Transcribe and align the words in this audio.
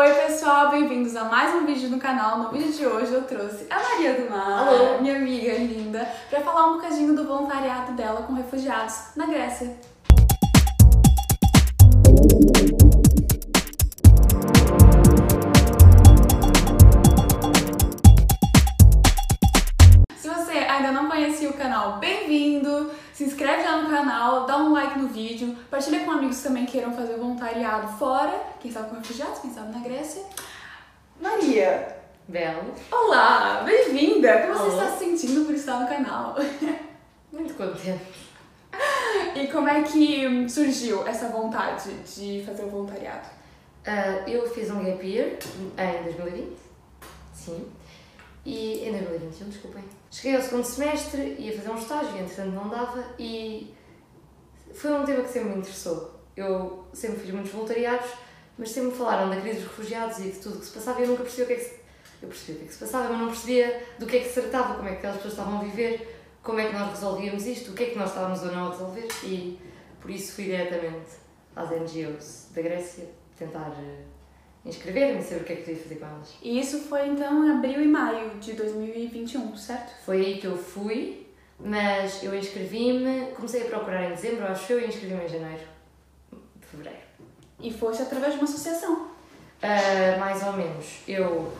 Oi 0.00 0.14
pessoal, 0.14 0.70
bem-vindos 0.70 1.14
a 1.14 1.24
mais 1.24 1.54
um 1.54 1.66
vídeo 1.66 1.90
no 1.90 1.98
canal. 1.98 2.38
No 2.38 2.48
vídeo 2.48 2.72
de 2.72 2.86
hoje 2.86 3.12
eu 3.12 3.20
trouxe 3.24 3.66
a 3.68 3.78
Maria 3.78 4.14
do 4.14 4.30
Mar, 4.30 4.66
Alô. 4.66 4.98
minha 5.02 5.14
amiga 5.14 5.52
linda, 5.52 6.10
para 6.30 6.40
falar 6.40 6.68
um 6.68 6.76
bocadinho 6.76 7.14
do 7.14 7.26
voluntariado 7.26 7.92
dela 7.92 8.22
com 8.22 8.32
refugiados 8.32 9.14
na 9.14 9.26
Grécia. 9.26 9.76
Se 23.20 23.26
inscreve 23.26 23.64
lá 23.64 23.82
no 23.82 23.90
canal, 23.90 24.46
dá 24.46 24.56
um 24.56 24.72
like 24.72 24.98
no 24.98 25.06
vídeo, 25.08 25.54
partilha 25.70 26.06
com 26.06 26.12
amigos 26.12 26.38
que 26.38 26.42
também 26.42 26.64
queiram 26.64 26.90
fazer 26.94 27.18
voluntariado 27.18 27.86
fora, 27.98 28.32
quem 28.58 28.72
sabe 28.72 28.88
com 28.88 28.96
refugiados, 28.96 29.40
quem 29.40 29.52
sabe 29.52 29.76
na 29.76 29.84
Grécia. 29.84 30.22
Maria, 31.20 31.98
Belo. 32.26 32.74
olá, 32.90 33.62
bem-vinda! 33.62 34.46
Como 34.46 34.54
você 34.54 34.70
Olá. 34.70 34.84
está 34.84 34.96
se 34.96 35.04
sentindo 35.04 35.44
por 35.44 35.54
estar 35.54 35.80
no 35.80 35.86
canal? 35.86 36.34
Muito 37.30 37.52
contente. 37.52 38.00
E 39.34 39.46
como 39.48 39.68
é 39.68 39.82
que 39.82 40.48
surgiu 40.48 41.06
essa 41.06 41.28
vontade 41.28 41.92
de 41.92 42.42
fazer 42.46 42.62
o 42.62 42.70
voluntariado? 42.70 43.28
Ah, 43.86 44.22
eu 44.26 44.48
fiz 44.48 44.70
um 44.70 44.82
gap 44.82 45.06
year 45.06 45.36
em 45.76 46.04
2020. 46.04 46.56
Sim. 47.34 47.66
E 48.44 48.88
em 48.88 48.92
2021, 48.92 49.48
desculpem. 49.48 49.84
Cheguei 50.10 50.36
ao 50.36 50.42
segundo 50.42 50.64
semestre, 50.64 51.36
ia 51.38 51.56
fazer 51.56 51.70
um 51.70 51.78
estágio, 51.78 52.18
entretanto 52.18 52.50
não 52.52 52.68
dava 52.68 53.04
e 53.18 53.74
foi 54.72 54.92
um 54.92 55.04
tema 55.04 55.22
que 55.22 55.30
sempre 55.30 55.50
me 55.50 55.58
interessou. 55.58 56.20
Eu 56.36 56.86
sempre 56.92 57.20
fiz 57.20 57.30
muitos 57.30 57.52
voluntariados, 57.52 58.10
mas 58.56 58.70
sempre 58.70 58.90
me 58.90 58.96
falaram 58.96 59.28
da 59.28 59.40
crise 59.40 59.60
dos 59.60 59.68
refugiados 59.68 60.18
e 60.18 60.30
de 60.30 60.38
tudo 60.38 60.56
o 60.56 60.60
que 60.60 60.66
se 60.66 60.72
passava 60.72 61.00
e 61.00 61.04
eu 61.04 61.08
nunca 61.08 61.22
percebi 61.22 61.42
o 61.42 61.46
que 61.46 61.52
é 61.52 61.56
que 61.56 61.64
se... 61.64 61.80
Eu 62.22 62.28
percebi 62.28 62.52
o 62.52 62.56
que 62.56 62.64
é 62.64 62.66
que 62.68 62.74
se 62.74 62.80
passava, 62.80 63.08
mas 63.08 63.18
não 63.18 63.28
percebia 63.28 63.86
do 63.98 64.06
que 64.06 64.16
é 64.16 64.20
que 64.20 64.28
se 64.28 64.40
tratava, 64.40 64.74
como 64.74 64.88
é 64.88 64.92
que 64.92 64.98
aquelas 64.98 65.16
pessoas 65.16 65.34
estavam 65.34 65.58
a 65.58 65.64
viver, 65.64 66.20
como 66.42 66.58
é 66.58 66.66
que 66.66 66.72
nós 66.74 66.90
resolvíamos 66.90 67.46
isto, 67.46 67.70
o 67.70 67.74
que 67.74 67.84
é 67.84 67.86
que 67.90 67.98
nós 67.98 68.10
estávamos 68.10 68.42
ou 68.42 68.52
não 68.52 68.68
a 68.68 68.70
resolver 68.70 69.08
e 69.24 69.58
por 70.00 70.10
isso 70.10 70.32
fui 70.32 70.44
diretamente 70.44 71.10
às 71.54 71.70
NGOs 71.70 72.48
da 72.54 72.62
Grécia 72.62 73.08
tentar 73.36 73.74
inscrever-me 74.64 75.20
e 75.20 75.22
saber 75.22 75.40
o 75.40 75.44
que 75.44 75.52
é 75.52 75.56
que 75.56 75.62
podia 75.62 75.82
fazer 75.82 75.94
com 75.96 76.06
elas. 76.06 76.34
E 76.42 76.60
isso 76.60 76.80
foi 76.80 77.08
então 77.08 77.46
em 77.46 77.50
abril 77.50 77.82
e 77.82 77.88
maio 77.88 78.30
de 78.38 78.52
2021, 78.52 79.56
certo? 79.56 79.92
Foi 80.04 80.18
aí 80.18 80.38
que 80.38 80.46
eu 80.46 80.56
fui, 80.56 81.26
mas 81.58 82.22
eu 82.22 82.34
inscrevi-me, 82.34 83.32
comecei 83.34 83.62
a 83.62 83.64
procurar 83.66 84.04
em 84.04 84.14
dezembro, 84.14 84.46
acho 84.46 84.72
eu, 84.72 84.80
e 84.80 84.86
inscrevi-me 84.86 85.24
em 85.24 85.28
janeiro, 85.28 85.62
fevereiro. 86.60 87.00
E 87.58 87.72
foste 87.72 88.02
através 88.02 88.34
de 88.34 88.40
uma 88.40 88.48
associação. 88.48 89.10
Ah, 89.62 90.18
mais 90.18 90.42
ou 90.42 90.54
menos. 90.54 91.00
Eu. 91.06 91.52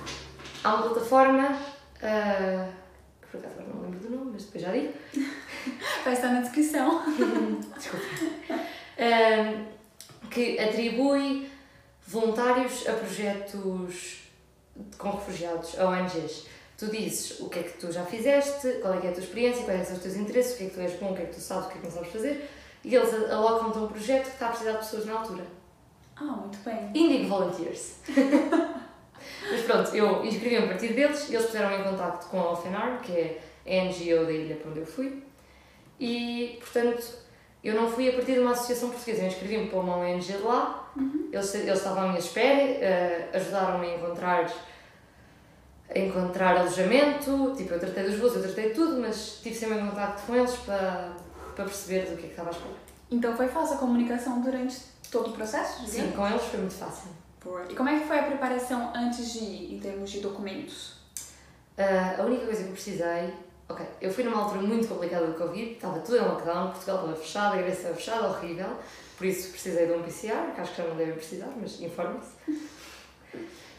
Há 0.65 0.75
uma 0.75 0.83
plataforma, 0.83 1.59
que 1.95 3.29
por 3.31 3.39
acaso 3.39 3.55
agora 3.61 3.75
não 3.75 3.83
lembro 3.83 3.99
do 4.01 4.11
nome, 4.11 4.31
mas 4.33 4.45
depois 4.45 4.65
já 4.65 4.73
digo. 4.73 4.93
Vai 6.05 6.15
estar 6.15 6.29
na 6.29 6.41
descrição. 6.41 7.03
Desculpa. 7.77 8.07
Ah, 8.99 9.65
que 10.31 10.59
atribui 10.59 11.51
voluntários 12.11 12.89
a 12.89 12.93
projetos 12.95 14.23
com 14.99 15.11
refugiados, 15.11 15.79
a 15.79 15.89
ONGs. 15.89 16.47
Tu 16.77 16.87
dizes 16.87 17.41
o 17.41 17.49
que 17.49 17.59
é 17.59 17.63
que 17.63 17.79
tu 17.79 17.93
já 17.93 18.05
fizeste, 18.05 18.79
qual 18.81 18.95
é 18.95 19.01
que 19.01 19.07
é 19.07 19.11
a 19.11 19.13
tua 19.13 19.23
experiência, 19.23 19.65
quais 19.65 19.81
é 19.81 19.85
são 19.85 19.97
os 19.97 20.03
teus 20.03 20.17
interesses, 20.17 20.55
o 20.55 20.57
que 20.57 20.65
é 20.65 20.67
que 20.69 20.75
tu 20.75 20.81
és 20.81 20.93
bom, 20.95 21.13
o 21.13 21.15
que 21.15 21.23
é 21.23 21.27
que 21.27 21.35
tu 21.35 21.41
sabes, 21.41 21.67
o 21.67 21.69
que 21.69 21.79
é 21.79 21.81
que 21.81 21.87
não 21.87 21.95
sabes 21.95 22.11
fazer, 22.11 22.51
e 22.83 22.95
eles 22.95 23.31
alocam-te 23.31 23.79
a 23.79 23.81
um 23.83 23.89
projeto 23.89 24.25
que 24.25 24.31
está 24.31 24.47
a 24.47 24.49
precisar 24.49 24.73
de 24.73 24.79
pessoas 24.79 25.07
na 25.07 25.13
altura. 25.13 25.45
Ah, 26.17 26.25
muito 26.25 26.59
bem. 26.65 26.91
Indigo 26.95 27.29
Volunteers. 27.29 27.97
Mas 29.51 29.63
pronto, 29.63 29.95
eu 29.95 30.25
inscrevi-me 30.25 30.65
a 30.65 30.69
partir 30.69 30.95
deles 30.95 31.29
e 31.29 31.35
eles 31.35 31.47
puseram 31.47 31.79
em 31.79 31.85
contacto 31.85 32.27
com 32.27 32.41
a 32.41 32.79
Arm, 32.79 32.99
que 33.03 33.13
é 33.13 33.41
a 33.67 33.85
NGO 33.85 34.25
da 34.25 34.33
ilha 34.33 34.57
para 34.57 34.71
onde 34.71 34.81
eu 34.81 34.87
fui. 34.87 35.23
E, 35.99 36.59
portanto, 36.61 37.05
eu 37.63 37.75
não 37.75 37.89
fui 37.89 38.09
a 38.09 38.13
partir 38.13 38.35
de 38.35 38.41
uma 38.41 38.53
associação 38.53 38.91
portuguesa, 38.91 39.23
eu 39.23 39.29
inscrevi-me 39.29 39.69
para 39.69 39.79
uma 39.79 39.97
ONG 39.99 40.37
lá, 40.39 40.91
eles, 41.33 41.55
eles 41.55 41.79
estavam 41.79 42.05
à 42.05 42.07
minha 42.09 42.19
espera, 42.19 42.63
eh, 42.63 43.29
ajudaram-me 43.35 43.87
a 43.87 43.97
encontrar, 43.97 44.53
a 45.95 45.99
encontrar 45.99 46.57
alojamento, 46.57 47.55
tipo, 47.57 47.75
eu 47.75 47.81
tratei 47.81 48.05
dos 48.05 48.19
voos, 48.19 48.35
eu 48.35 48.43
tratei 48.43 48.71
tudo, 48.71 49.01
mas 49.01 49.41
tive 49.43 49.55
sempre 49.55 49.79
em 49.79 49.87
contacto 49.89 50.23
com 50.27 50.35
eles 50.35 50.55
para, 50.57 51.13
para 51.55 51.65
perceber 51.65 52.07
do 52.07 52.17
que 52.17 52.25
é 52.25 52.27
que 52.27 52.29
estava 52.29 52.49
à 52.49 52.53
espera. 52.53 52.75
Então 53.11 53.37
foi 53.37 53.49
fácil 53.49 53.77
a 53.77 53.79
comunicação 53.79 54.41
durante 54.41 54.79
todo 55.11 55.31
o 55.31 55.33
processo? 55.33 55.85
Sim, 55.87 56.09
digamos? 56.09 56.17
com 56.17 56.27
eles 56.29 56.43
foi 56.43 56.61
muito 56.61 56.75
fácil. 56.75 57.11
Boa. 57.45 57.65
E 57.69 57.75
como 57.75 57.89
é 57.89 57.99
que 57.99 58.07
foi 58.07 58.19
a 58.19 58.23
preparação 58.23 58.93
antes 58.95 59.33
de 59.33 59.39
ir, 59.39 59.75
em 59.75 59.81
termos 59.81 60.11
de 60.11 60.21
documentos? 60.21 61.01
Ah, 61.77 62.17
a 62.19 62.25
única 62.25 62.45
coisa 62.45 62.63
que 62.63 62.69
eu 62.69 62.73
precisei. 62.73 63.35
Ok, 63.71 63.87
eu 64.01 64.13
fui 64.13 64.25
numa 64.25 64.43
altura 64.43 64.63
muito 64.63 64.89
complicada 64.89 65.29
do 65.29 65.35
Covid, 65.35 65.75
estava 65.75 66.01
tudo 66.01 66.17
em 66.17 66.21
lockdown, 66.23 66.73
Portugal 66.73 66.97
estava 66.97 67.15
fechado, 67.15 67.55
a 67.55 67.57
Grécia 67.59 67.79
estava 67.79 67.95
fechada, 67.95 68.29
horrível, 68.29 68.77
por 69.17 69.27
isso 69.29 69.51
precisei 69.51 69.87
de 69.87 69.93
um 69.93 70.03
PCR, 70.03 70.53
que 70.53 70.61
acho 70.61 70.73
que 70.73 70.83
já 70.83 70.89
não 70.89 70.97
devem 70.97 71.15
precisar, 71.15 71.53
mas 71.57 71.81
informem-se. 71.81 72.59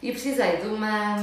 E 0.00 0.10
precisei 0.10 0.56
de 0.56 0.66
uma. 0.68 1.16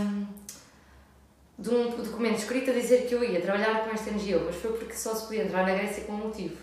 de 1.58 1.70
um 1.70 1.90
documento 1.90 2.38
escrito 2.38 2.70
a 2.70 2.74
dizer 2.74 3.08
que 3.08 3.16
eu 3.16 3.24
ia 3.24 3.42
trabalhar 3.42 3.84
com 3.84 3.90
esta 3.90 4.12
NGO, 4.12 4.46
mas 4.46 4.56
foi 4.58 4.72
porque 4.74 4.94
só 4.94 5.16
se 5.16 5.26
podia 5.26 5.46
entrar 5.46 5.66
na 5.66 5.74
Grécia 5.74 6.04
com 6.04 6.14
um 6.14 6.28
motivo. 6.28 6.58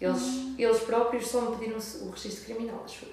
Eles, 0.00 0.22
eles 0.56 0.80
próprios 0.80 1.26
só 1.26 1.40
me 1.50 1.56
pediram 1.56 1.78
o 1.78 2.10
registro 2.10 2.44
criminal, 2.44 2.80
acho. 2.84 3.06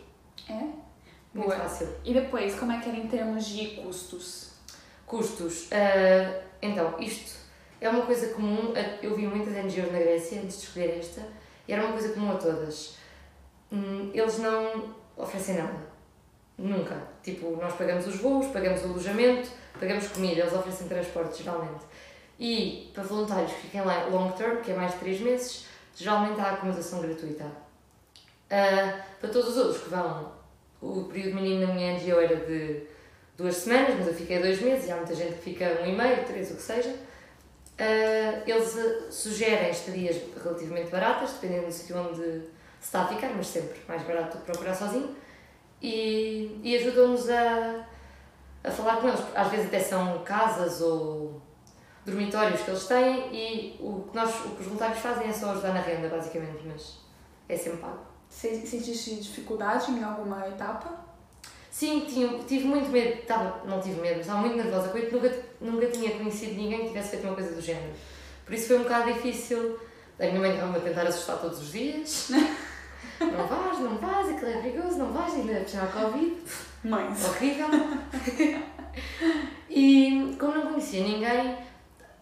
É? 0.47 0.53
Muito 0.53 1.47
Boa. 1.47 1.55
fácil. 1.55 1.89
E 2.05 2.13
depois, 2.13 2.53
como 2.53 2.71
é 2.71 2.79
que 2.79 2.87
era 2.87 2.97
em 2.97 3.07
termos 3.07 3.45
de 3.47 3.81
custos? 3.81 4.51
Custos. 5.07 5.69
Ah, 5.71 6.41
então, 6.61 6.99
isto 6.99 7.40
é 7.81 7.89
uma 7.89 8.05
coisa 8.05 8.33
comum. 8.33 8.73
Eu 9.01 9.15
vi 9.15 9.27
muitas 9.27 9.53
NGOs 9.53 9.91
na 9.91 9.99
Grécia 9.99 10.39
antes 10.41 10.59
de 10.59 10.65
escolher 10.67 10.99
esta 10.99 11.21
e 11.67 11.73
era 11.73 11.83
uma 11.83 11.93
coisa 11.93 12.13
comum 12.13 12.31
a 12.31 12.35
todas. 12.35 12.95
Hum, 13.71 14.11
Eles 14.13 14.37
não 14.39 14.95
oferecem 15.17 15.55
nada. 15.55 15.91
Nunca. 16.57 16.95
Tipo, 17.23 17.57
nós 17.57 17.73
pagamos 17.73 18.05
os 18.05 18.17
voos, 18.17 18.47
pagamos 18.47 18.81
o 18.83 18.89
alojamento, 18.89 19.49
pagamos 19.79 20.07
comida, 20.07 20.41
eles 20.41 20.53
oferecem 20.53 20.87
transporte 20.87 21.43
geralmente. 21.43 21.83
E 22.39 22.91
para 22.93 23.03
voluntários 23.03 23.51
que 23.51 23.61
fiquem 23.61 23.81
lá 23.81 24.05
long 24.05 24.31
term, 24.31 24.57
que 24.61 24.71
é 24.71 24.75
mais 24.75 24.91
de 24.93 24.99
3 24.99 25.21
meses, 25.21 25.65
geralmente 25.95 26.39
há 26.39 26.51
acomodação 26.51 27.01
gratuita. 27.01 27.45
Ah, 28.49 29.01
para 29.19 29.29
todos 29.29 29.49
os 29.49 29.57
outros 29.57 29.83
que 29.83 29.89
vão, 29.89 30.31
o 30.81 31.03
período 31.05 31.35
mínimo 31.35 31.67
na 31.67 31.73
minha 31.73 31.93
NGO 31.93 32.19
era 32.19 32.35
de 32.35 32.83
duas 33.37 33.55
semanas, 33.55 33.95
mas 33.97 34.07
eu 34.07 34.13
fiquei 34.13 34.39
dois 34.39 34.61
meses 34.61 34.87
e 34.87 34.91
há 34.91 34.97
muita 34.97 35.15
gente 35.15 35.35
que 35.35 35.41
fica 35.41 35.79
um 35.81 35.85
e 35.87 35.95
meio, 35.95 36.25
três, 36.25 36.51
o 36.51 36.55
que 36.55 36.61
seja. 36.61 36.93
Ah, 37.83 38.43
eles 38.45 38.77
ah, 38.77 39.11
sugerem 39.11 39.71
estadias 39.71 40.17
relativamente 40.43 40.91
baratas, 40.91 41.31
dependendo 41.33 41.65
do 41.65 41.71
sítio 41.71 41.97
onde 41.97 42.21
se 42.21 42.49
está 42.87 43.01
a 43.03 43.07
ficar, 43.07 43.29
mas 43.35 43.47
sempre 43.47 43.79
mais 43.87 44.03
barato 44.03 44.37
procurar 44.39 44.75
sozinho. 44.75 45.15
E, 45.81 46.59
e 46.63 46.75
ajudam-nos 46.77 47.27
a, 47.29 47.85
a 48.63 48.69
falar 48.71 48.97
com 48.97 49.07
eles. 49.07 49.19
Às 49.35 49.47
vezes 49.49 49.65
até 49.67 49.79
são 49.79 50.23
casas 50.23 50.79
ou 50.81 51.41
dormitórios 52.05 52.61
que 52.61 52.69
eles 52.69 52.85
têm 52.87 53.33
e 53.35 53.77
o 53.79 54.07
que, 54.09 54.15
nós, 54.15 54.29
o 54.45 54.49
que 54.55 54.61
os 54.61 54.65
voluntários 54.67 54.99
fazem 54.99 55.27
é 55.27 55.33
só 55.33 55.51
ajudar 55.51 55.73
na 55.73 55.81
renda, 55.81 56.07
basicamente, 56.09 56.63
mas 56.65 56.97
é 57.49 57.55
sempre 57.57 57.79
pago. 57.79 57.99
Se- 58.29 58.65
Sentiste 58.67 59.15
dificuldade 59.15 59.91
em 59.91 60.03
alguma 60.03 60.47
etapa? 60.47 60.89
Sim, 61.71 62.01
tinha, 62.01 62.27
tive 62.39 62.65
muito 62.65 62.89
medo, 62.89 63.21
tava, 63.25 63.65
não 63.65 63.79
tive 63.79 64.01
medo, 64.01 64.17
mas 64.17 64.27
estava 64.27 64.41
muito 64.41 64.57
nervosa 64.57 64.89
com 64.89 64.97
isso, 64.97 65.15
nunca, 65.15 65.33
nunca 65.61 65.87
tinha 65.87 66.11
conhecido 66.11 66.55
ninguém 66.55 66.81
que 66.81 66.87
tivesse 66.89 67.11
feito 67.11 67.25
uma 67.25 67.33
coisa 67.33 67.55
do 67.55 67.61
género. 67.61 67.93
Por 68.45 68.53
isso 68.53 68.67
foi 68.67 68.79
um 68.79 68.83
bocado 68.83 69.13
difícil. 69.13 69.79
A 70.19 70.25
minha 70.25 70.41
mãe 70.41 70.51
estava-me 70.51 70.77
a 70.77 70.81
tentar 70.81 71.03
assustar 71.03 71.39
todos 71.39 71.61
os 71.61 71.71
dias. 71.71 72.31
Não 73.19 73.47
vais, 73.47 73.79
não 73.79 73.97
vais, 73.97 74.29
aquilo 74.29 74.49
é 74.49 74.61
perigoso, 74.61 74.97
não 74.97 75.11
vais, 75.11 75.33
ainda 75.35 75.53
é 75.53 75.61
a 75.61 75.87
Covid. 75.87 76.37
Mães. 76.83 77.23
Horrível. 77.23 77.67
e 79.69 80.35
como 80.39 80.55
não 80.55 80.71
conhecia 80.71 81.03
ninguém, 81.03 81.55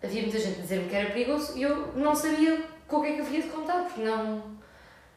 havia 0.03 0.21
muita 0.23 0.39
gente 0.39 0.59
a 0.59 0.61
dizer-me 0.61 0.89
que 0.89 0.95
era 0.95 1.11
perigoso 1.11 1.57
e 1.57 1.63
eu 1.63 1.93
não 1.95 2.13
sabia 2.13 2.61
com 2.85 2.97
o 2.97 3.01
que 3.01 3.07
é 3.07 3.13
que 3.13 3.19
eu 3.19 3.25
havia 3.25 3.41
de 3.41 3.47
contar, 3.47 3.83
porque 3.83 4.01
não, 4.01 4.43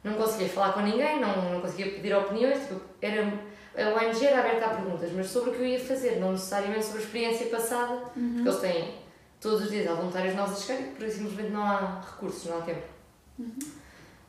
não 0.04 0.14
conseguia 0.14 0.48
falar 0.48 0.72
com 0.72 0.82
ninguém, 0.82 1.18
não, 1.18 1.52
não 1.52 1.60
conseguia 1.60 1.92
pedir 1.92 2.14
opiniões. 2.14 2.60
Tipo, 2.60 2.80
era, 3.00 3.32
a 3.76 4.04
ONG 4.04 4.26
era 4.26 4.40
aberta 4.40 4.66
a 4.66 4.74
perguntas, 4.74 5.10
mas 5.12 5.26
sobre 5.26 5.50
o 5.50 5.52
que 5.54 5.60
eu 5.60 5.66
ia 5.66 5.80
fazer, 5.80 6.20
não 6.20 6.32
necessariamente 6.32 6.84
sobre 6.84 7.00
a 7.00 7.04
experiência 7.04 7.46
passada, 7.46 7.96
porque 8.12 8.48
eles 8.48 8.60
têm 8.60 8.94
todos 9.40 9.62
os 9.62 9.70
dias 9.70 9.88
há 9.88 9.94
voluntários 9.94 10.34
novos 10.34 10.58
a 10.58 10.60
chegar 10.60 10.80
e 10.80 10.90
por 10.90 11.06
isso 11.06 11.18
simplesmente 11.18 11.50
não 11.50 11.62
há 11.62 12.00
recursos, 12.00 12.44
não 12.44 12.58
há 12.58 12.62
tempo. 12.62 12.82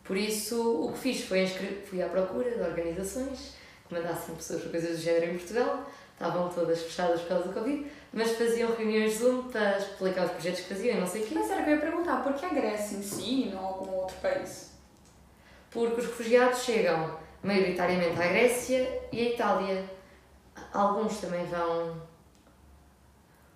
Por 0.03 0.17
isso, 0.17 0.85
o 0.85 0.91
que 0.91 0.99
fiz 0.99 1.23
foi 1.25 1.45
fui 1.47 2.01
à 2.01 2.07
procura 2.07 2.51
de 2.51 2.61
organizações 2.61 3.53
que 3.87 3.93
mandassem 3.93 4.35
pessoas 4.35 4.61
para 4.61 4.71
coisas 4.71 4.97
do 4.97 5.03
género 5.03 5.31
em 5.31 5.37
Portugal, 5.37 5.89
estavam 6.13 6.49
todas 6.49 6.81
fechadas 6.81 7.21
por 7.21 7.29
causa 7.29 7.47
do 7.49 7.53
Covid, 7.53 7.85
mas 8.13 8.31
faziam 8.31 8.73
reuniões 8.75 9.19
Zoom 9.19 9.49
para 9.49 9.77
explicar 9.77 10.25
os 10.25 10.31
projetos 10.31 10.61
que 10.61 10.69
faziam 10.73 10.97
e 10.97 10.99
não 10.99 11.07
sei 11.07 11.23
o 11.23 11.25
quê. 11.25 11.35
Mas 11.35 11.49
era 11.49 11.63
que 11.63 11.69
eu 11.69 11.75
ia 11.75 11.81
perguntar, 11.81 12.23
por 12.23 12.33
que 12.33 12.45
a 12.45 12.49
Grécia 12.49 12.97
em 12.97 13.03
si 13.03 13.43
e 13.47 13.51
não 13.51 13.65
algum 13.65 13.91
outro 13.95 14.15
país? 14.17 14.71
Porque 15.69 16.01
os 16.01 16.07
refugiados 16.07 16.59
chegam 16.63 17.17
maioritariamente 17.43 18.21
à 18.21 18.27
Grécia 18.27 19.01
e 19.11 19.19
à 19.19 19.29
Itália. 19.31 19.85
alguns 20.73 21.17
também 21.19 21.45
vão 21.45 22.01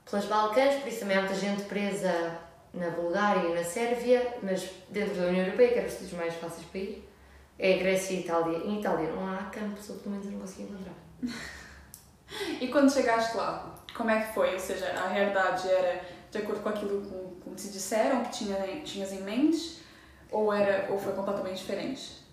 pelas 0.09 0.25
Balcãs, 0.25 0.75
por 0.75 0.87
isso 0.87 0.99
também 0.99 1.17
há 1.17 1.21
muita 1.21 1.35
gente 1.35 1.63
presa 1.63 2.39
na 2.73 2.89
Bulgária 2.91 3.49
e 3.49 3.55
na 3.55 3.63
Sérvia, 3.63 4.37
mas 4.41 4.69
dentro 4.89 5.15
da 5.15 5.27
União 5.27 5.45
Europeia, 5.45 5.69
que 5.69 5.77
eram 5.79 5.87
os 5.87 5.93
sítios 5.93 6.13
mais 6.13 6.33
fáceis 6.35 6.65
para 6.67 6.79
ir, 6.79 7.09
é 7.59 7.77
Grécia 7.77 8.13
e 8.13 8.19
Itália. 8.21 8.57
Em 8.59 8.79
Itália 8.79 9.09
não 9.09 9.27
há 9.33 9.43
campos, 9.45 9.89
ou 9.89 9.97
pelo 9.97 10.11
menos 10.11 10.25
eu 10.25 10.33
não 10.33 10.39
consegui 10.39 10.63
encontrar. 10.63 10.93
E 12.59 12.67
quando 12.67 12.91
chegaste 12.91 13.37
lá, 13.37 13.73
como 13.95 14.09
é 14.09 14.19
que 14.19 14.33
foi? 14.33 14.53
Ou 14.53 14.59
seja, 14.59 14.91
a 14.91 15.07
realidade 15.07 15.65
era 15.69 16.01
de 16.29 16.37
acordo 16.39 16.61
com 16.61 16.69
aquilo 16.69 17.39
que, 17.41 17.55
te 17.55 17.69
disseram, 17.69 18.21
que 18.25 18.31
tinha, 18.31 18.81
tinhas 18.83 19.13
em 19.13 19.21
mente, 19.21 19.81
ou, 20.29 20.51
era, 20.51 20.91
ou 20.91 20.99
foi 20.99 21.13
completamente 21.13 21.59
diferente? 21.59 22.26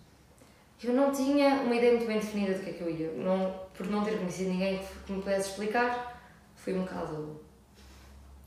Eu 0.85 0.93
não 0.93 1.11
tinha 1.11 1.63
uma 1.63 1.75
ideia 1.75 1.93
muito 1.93 2.07
bem 2.07 2.19
definida 2.19 2.53
do 2.53 2.63
que 2.63 2.71
é 2.71 2.73
que 2.75 2.83
eu 2.83 2.91
ia. 2.91 3.11
Não, 3.13 3.59
por 3.73 3.87
não 3.87 4.05
ter 4.05 4.19
conhecido 4.19 4.51
ninguém 4.51 4.79
que 5.07 5.13
me 5.13 5.23
pudesse 5.23 5.49
explicar, 5.49 6.23
fui 6.55 6.75
um 6.75 6.83
bocado. 6.83 7.41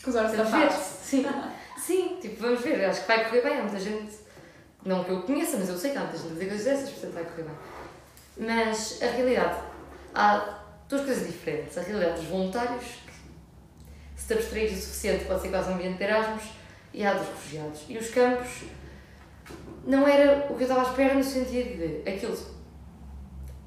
Com 0.04 0.12
os 0.12 0.16
olhos 0.16 0.34
tapados? 0.34 0.76
Sim. 0.76 1.26
Sim, 1.78 2.18
tipo, 2.22 2.40
vamos 2.42 2.62
ver. 2.62 2.86
Acho 2.86 3.02
que 3.02 3.08
vai 3.08 3.26
correr 3.26 3.42
bem. 3.42 3.58
Há 3.58 3.64
muita 3.64 3.80
gente, 3.80 4.18
não 4.86 5.04
que 5.04 5.10
eu 5.10 5.24
conheça, 5.24 5.58
mas 5.58 5.68
eu 5.68 5.78
sei 5.78 5.92
que 5.92 5.98
há 5.98 6.02
muita 6.02 6.18
gente 6.18 6.28
a 6.28 6.34
dizer 6.34 6.48
coisas 6.48 6.66
dessas, 6.66 6.90
portanto 6.92 7.14
vai 7.14 7.24
correr 7.24 7.44
bem. 7.44 7.56
Mas 8.38 9.02
a 9.02 9.08
realidade, 9.08 9.60
há 10.14 10.60
duas 10.88 11.06
coisas 11.06 11.26
diferentes. 11.26 11.76
A 11.76 11.82
realidade 11.82 12.20
dos 12.20 12.26
voluntários, 12.26 12.84
que 14.16 14.22
se 14.22 14.28
te 14.28 14.34
abstraís 14.34 14.78
o 14.78 14.82
suficiente 14.82 15.26
pode 15.26 15.42
ser 15.42 15.50
quase 15.50 15.72
um 15.72 15.74
ambiente 15.74 15.98
de 15.98 16.04
Erasmus, 16.04 16.44
e 16.94 17.04
há 17.04 17.14
dos 17.14 17.28
refugiados. 17.28 17.82
E 17.90 17.98
os 17.98 18.10
campos 18.12 18.64
não 19.88 20.06
era 20.06 20.46
o 20.52 20.56
que 20.56 20.64
eu 20.64 20.68
estava 20.68 20.82
à 20.82 20.92
espera 20.92 21.14
no 21.16 21.24
sentido 21.24 21.78
de 21.78 22.10
aquilo. 22.10 22.38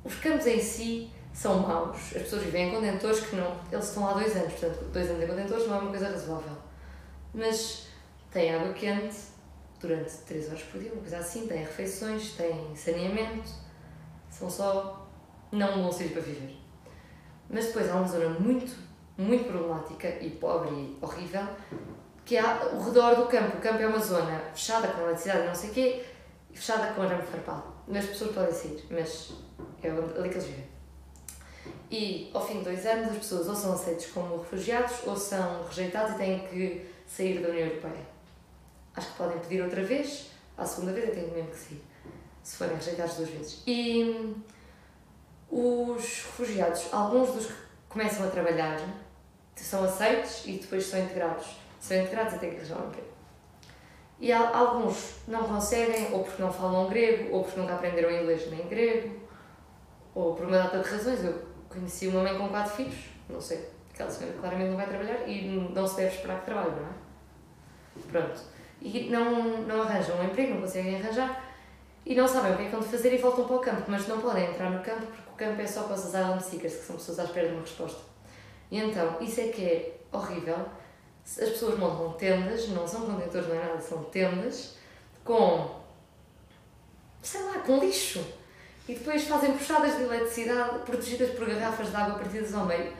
Os 0.05 0.14
campos 0.17 0.46
em 0.46 0.61
si 0.61 1.11
são 1.32 1.61
maus. 1.61 1.96
As 1.96 2.22
pessoas 2.22 2.43
vivem 2.43 2.69
em 2.69 2.75
contentores 2.75 3.20
que 3.20 3.37
não. 3.37 3.56
Eles 3.72 3.88
estão 3.88 4.05
lá 4.05 4.12
dois 4.12 4.37
anos, 4.37 4.52
portanto, 4.52 4.84
dois 4.93 5.11
anos 5.11 5.22
em 5.22 5.26
contentores 5.26 5.67
não 5.67 5.76
é 5.76 5.78
uma 5.78 5.90
coisa 5.90 6.11
razoável. 6.11 6.56
Mas 7.32 7.87
têm 8.31 8.55
água 8.55 8.72
quente 8.75 9.17
durante 9.81 10.11
3 10.26 10.49
horas 10.49 10.62
por 10.64 10.78
dia, 10.78 10.93
uma 10.93 11.00
coisa 11.00 11.19
assim, 11.19 11.46
têm 11.46 11.61
refeições, 11.61 12.32
têm 12.32 12.76
saneamento, 12.76 13.49
são 14.28 14.50
só 14.50 15.08
não 15.50 15.78
um 15.78 15.82
bom 15.84 15.93
sítio 15.93 16.12
para 16.12 16.22
viver. 16.22 16.56
Mas 17.49 17.67
depois 17.67 17.90
há 17.90 17.94
uma 17.94 18.06
zona 18.06 18.28
muito, 18.38 18.76
muito 19.17 19.44
problemática 19.44 20.08
e 20.20 20.31
pobre 20.31 20.70
e 20.70 20.99
horrível, 21.00 21.46
que 22.25 22.37
há 22.37 22.70
o 22.75 22.84
redor 22.84 23.14
do 23.17 23.26
campo. 23.26 23.56
O 23.56 23.61
campo 23.61 23.82
é 23.82 23.87
uma 23.87 23.99
zona 23.99 24.38
fechada 24.55 24.88
com 24.88 25.00
eletricidade 25.00 25.44
e 25.44 25.46
não 25.49 25.55
sei 25.55 25.70
o 25.70 25.72
quê, 25.72 26.05
e 26.52 26.56
fechada 26.56 26.93
com 26.93 27.02
arame 27.02 27.23
farpado. 27.23 27.64
Mas 27.87 28.05
as 28.05 28.11
pessoas 28.11 28.35
podem 28.35 28.52
sair, 28.52 28.85
mas 28.91 29.32
é 29.82 29.91
ali 29.91 30.29
que 30.29 30.35
eles 30.35 30.44
vivem. 30.44 30.69
E 31.91 32.31
ao 32.32 32.47
fim 32.47 32.58
de 32.58 32.64
dois 32.64 32.87
anos 32.87 33.11
as 33.11 33.19
pessoas 33.19 33.49
ou 33.49 33.55
são 33.55 33.73
aceitos 33.73 34.06
como 34.06 34.38
refugiados 34.38 35.06
ou 35.06 35.17
são 35.17 35.64
rejeitados 35.64 36.14
e 36.14 36.19
têm 36.19 36.38
que 36.49 36.87
sair 37.06 37.41
da 37.41 37.49
União 37.49 37.67
Europeia. 37.67 38.06
Acho 38.94 39.11
que 39.11 39.17
podem 39.17 39.38
pedir 39.41 39.62
outra 39.62 39.82
vez, 39.82 40.31
à 40.56 40.64
segunda 40.64 40.93
vez 40.93 41.08
eu 41.08 41.14
tenho 41.14 41.32
mesmo 41.32 41.50
que 41.50 41.56
sair, 41.56 41.82
se 42.43 42.56
forem 42.56 42.76
rejeitados 42.76 43.17
duas 43.17 43.31
vezes. 43.31 43.62
E 43.67 44.37
os 45.50 46.03
refugiados, 46.03 46.87
alguns 46.93 47.32
dos 47.32 47.46
que 47.46 47.55
começam 47.88 48.26
a 48.26 48.31
trabalhar, 48.31 48.79
são 49.56 49.85
aceitos 49.85 50.43
e 50.46 50.53
depois 50.53 50.85
são 50.87 51.00
integrados. 51.00 51.46
São 51.81 51.96
integrados 51.96 52.35
até 52.35 52.50
que 52.50 52.73
um 52.73 52.88
emprego. 52.88 53.08
E 54.20 54.32
alguns 54.32 55.14
não 55.26 55.44
conseguem, 55.44 56.12
ou 56.12 56.22
porque 56.22 56.43
não 56.43 56.52
falam 56.52 56.88
grego, 56.88 57.34
ou 57.34 57.43
porque 57.43 57.58
nunca 57.58 57.75
aprenderam 57.75 58.11
inglês 58.11 58.50
nem 58.50 58.67
grego, 58.69 59.19
ou 60.14 60.34
por 60.34 60.46
uma 60.46 60.58
data 60.58 60.78
de 60.81 60.88
razões. 60.90 61.25
Eu 61.25 61.43
conheci 61.69 62.06
uma 62.08 62.22
mãe 62.22 62.37
com 62.37 62.49
quatro 62.49 62.75
filhos, 62.75 62.96
não 63.28 63.40
sei, 63.40 63.67
aquela 63.94 64.11
senhora 64.11 64.37
claramente 64.38 64.69
não 64.69 64.76
vai 64.76 64.87
trabalhar 64.87 65.26
e 65.26 65.70
não 65.75 65.87
se 65.87 65.96
deve 65.96 66.14
esperar 66.14 66.40
que 66.40 66.46
trabalhe, 66.46 66.70
não 66.70 66.87
é? 66.87 68.11
Pronto. 68.11 68.40
E 68.82 69.08
não, 69.08 69.58
não 69.62 69.82
arranjam 69.82 70.19
um 70.19 70.25
emprego, 70.25 70.55
não 70.55 70.61
conseguem 70.62 70.96
arranjar 70.96 71.50
e 72.05 72.14
não 72.14 72.26
sabem 72.26 72.52
o 72.52 72.56
que 72.56 72.62
é 72.62 72.64
que 72.67 72.72
vão 72.72 72.82
fazer 72.82 73.14
e 73.14 73.19
voltam 73.19 73.46
para 73.46 73.56
o 73.56 73.61
campo, 73.61 73.84
mas 73.88 74.06
não 74.08 74.20
podem 74.20 74.50
entrar 74.50 74.70
no 74.70 74.82
campo 74.82 75.06
porque 75.06 75.31
o 75.31 75.49
campo 75.49 75.61
é 75.61 75.67
só 75.67 75.84
para 75.84 75.94
os 75.94 76.14
asylum 76.14 76.40
seekers, 76.40 76.76
que 76.76 76.84
são 76.84 76.96
pessoas 76.96 77.20
à 77.20 77.25
espera 77.25 77.49
de 77.49 77.55
uma 77.55 77.62
resposta. 77.62 78.00
E 78.70 78.78
então, 78.78 79.17
isso 79.20 79.40
é 79.40 79.49
que 79.49 79.64
é 79.64 80.00
horrível. 80.12 80.56
As 81.38 81.49
pessoas 81.50 81.79
montam 81.79 82.12
tendas, 82.15 82.69
não 82.69 82.87
são 82.87 83.06
contentores, 83.06 83.49
é 83.49 83.55
nada, 83.55 83.81
são 83.81 84.03
tendas 84.05 84.77
com, 85.25 85.81
sei 87.23 87.43
lá, 87.44 87.59
com 87.61 87.79
lixo. 87.79 88.25
E 88.88 88.94
depois 88.94 89.23
fazem 89.25 89.53
puxadas 89.53 89.97
de 89.97 90.03
eletricidade 90.03 90.81
protegidas 90.81 91.31
por 91.31 91.47
garrafas 91.47 91.91
de 91.91 91.97
água 91.97 92.19
partidas 92.19 92.53
ao 92.53 92.67
meio. 92.67 92.93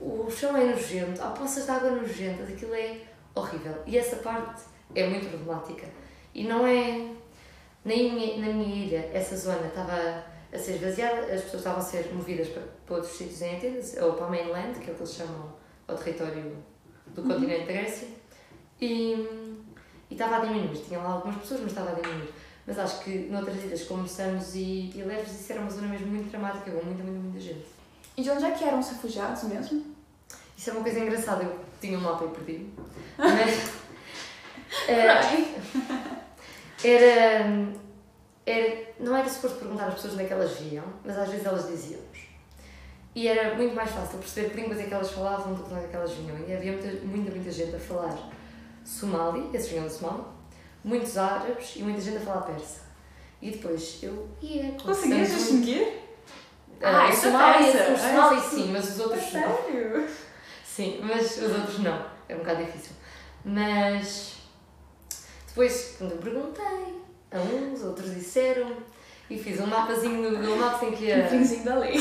O 0.00 0.30
chão 0.30 0.56
é 0.56 0.64
nojento, 0.64 1.20
há 1.20 1.30
poças 1.30 1.66
de 1.66 1.70
água 1.70 1.90
nojentas, 1.90 2.48
aquilo 2.48 2.74
é 2.74 3.02
horrível. 3.34 3.74
E 3.84 3.98
essa 3.98 4.16
parte 4.16 4.62
é 4.94 5.06
muito 5.06 5.28
problemática. 5.28 5.86
E 6.34 6.44
não 6.44 6.66
é. 6.66 7.10
Na 7.84 7.94
minha, 7.94 8.38
na 8.38 8.52
minha 8.52 8.86
ilha, 8.86 9.10
essa 9.12 9.36
zona 9.36 9.66
estava 9.66 10.24
a 10.52 10.58
ser 10.58 10.76
esvaziada, 10.76 11.20
as 11.20 11.42
pessoas 11.42 11.60
estavam 11.60 11.80
a 11.80 11.82
ser 11.82 12.12
movidas 12.14 12.48
para, 12.48 12.62
para 12.86 12.96
outros 12.96 13.14
sítios 13.14 13.42
em 13.42 13.56
Atenas, 13.56 13.96
ou 14.00 14.14
para 14.14 14.26
o 14.26 14.30
mainland, 14.30 14.78
que 14.78 14.90
é 14.90 14.92
o 14.92 14.96
que 14.96 15.02
eles 15.02 15.14
chamam 15.14 15.52
o 15.86 15.94
território 15.94 16.56
do 17.14 17.22
continente 17.22 17.66
da 17.66 17.72
Grécia, 17.72 18.08
e, 18.80 19.26
estava 20.10 20.36
a 20.36 20.40
diminuir. 20.40 20.76
Tinha 20.86 20.98
lá 21.00 21.12
algumas 21.14 21.36
pessoas, 21.38 21.60
mas 21.60 21.70
estava 21.70 21.90
a 21.90 21.94
diminuir. 21.94 22.32
Mas 22.66 22.78
acho 22.78 23.00
que 23.02 23.10
noutras 23.30 23.56
ilhas, 23.64 23.82
como 23.84 24.06
Samos 24.06 24.54
e, 24.54 24.90
e 24.94 25.02
Leves, 25.02 25.40
isso 25.40 25.52
era 25.52 25.60
uma 25.62 25.70
zona 25.70 25.88
mesmo 25.88 26.06
muito 26.08 26.30
dramática, 26.30 26.70
com 26.70 26.84
muita, 26.84 27.02
muita, 27.02 27.18
muita 27.20 27.40
gente. 27.40 27.66
E 28.16 28.22
de 28.22 28.30
onde 28.30 28.44
é 28.44 28.50
que 28.50 28.64
eram 28.64 28.78
os 28.80 28.88
refugiados 28.90 29.42
mesmo? 29.44 29.94
Isso 30.56 30.70
é 30.70 30.72
uma 30.72 30.82
coisa 30.82 30.98
engraçada, 30.98 31.44
eu 31.44 31.58
tinha 31.80 31.96
um 31.96 32.00
mapa 32.02 32.24
e 32.24 32.28
perdi 32.28 32.66
Mas. 33.16 33.72
eh, 34.88 35.20
Right. 35.20 35.54
era, 36.84 37.72
era. 38.44 38.88
Não 39.00 39.16
era 39.16 39.28
suposto 39.28 39.58
perguntar 39.58 39.86
às 39.86 39.94
pessoas 39.94 40.14
onde 40.14 40.24
é 40.24 40.26
que 40.26 40.32
elas 40.32 40.58
viam, 40.58 40.84
mas 41.04 41.16
às 41.16 41.28
vezes 41.30 41.46
elas 41.46 41.68
diziam-nos. 41.68 42.07
E 43.18 43.26
era 43.26 43.56
muito 43.56 43.74
mais 43.74 43.90
fácil 43.90 44.18
perceber 44.20 44.50
que 44.50 44.60
línguas 44.60 44.78
é 44.78 44.84
que 44.84 44.94
elas 44.94 45.10
falavam 45.10 45.52
do 45.52 45.64
que 45.64 45.74
é 45.74 45.88
que 45.88 45.96
elas 45.96 46.12
vinham. 46.12 46.36
E 46.46 46.54
havia 46.54 46.70
muita, 46.70 46.88
muita, 47.04 47.30
muita 47.32 47.50
gente 47.50 47.74
a 47.74 47.78
falar 47.80 48.16
somali, 48.84 49.50
esses 49.52 49.70
vinham 49.70 49.86
do 49.86 49.90
Somália, 49.90 50.24
muitos 50.84 51.18
árabes 51.18 51.72
e 51.74 51.82
muita 51.82 52.00
gente 52.00 52.18
a 52.18 52.20
falar 52.20 52.42
persa. 52.42 52.82
E 53.42 53.50
depois 53.50 53.98
eu 54.04 54.28
ia. 54.40 54.70
Conseguias 54.80 55.30
distinguir? 55.32 55.98
Ah, 56.80 57.06
Ah, 57.06 57.10
isso 57.10 57.26
é 57.26 57.92
os 57.92 58.04
Ah, 58.04 58.40
sim, 58.40 58.70
mas 58.72 58.88
os 58.90 59.00
outros 59.00 59.32
não. 59.32 59.56
sério? 59.56 60.08
Sim, 60.64 61.00
mas 61.02 61.36
os 61.42 61.52
outros 61.56 61.78
não. 61.80 62.06
É 62.28 62.36
um 62.36 62.38
bocado 62.38 62.64
difícil. 62.64 62.92
Mas 63.44 64.36
depois, 65.48 65.96
quando 65.98 66.12
eu 66.12 66.18
perguntei 66.18 67.02
a 67.32 67.38
uns, 67.40 67.82
outros 67.82 68.14
disseram 68.14 68.76
e 69.28 69.36
fiz 69.36 69.58
um 69.58 69.66
mapazinho 69.66 70.22
no 70.30 70.36
Google 70.38 70.56
Maps 70.56 70.82
em 70.84 70.92
que 70.92 71.04
Um 71.06 71.08
ia. 71.08 71.26
finzinho 71.28 71.64
da 71.64 71.74
lei. 71.80 71.98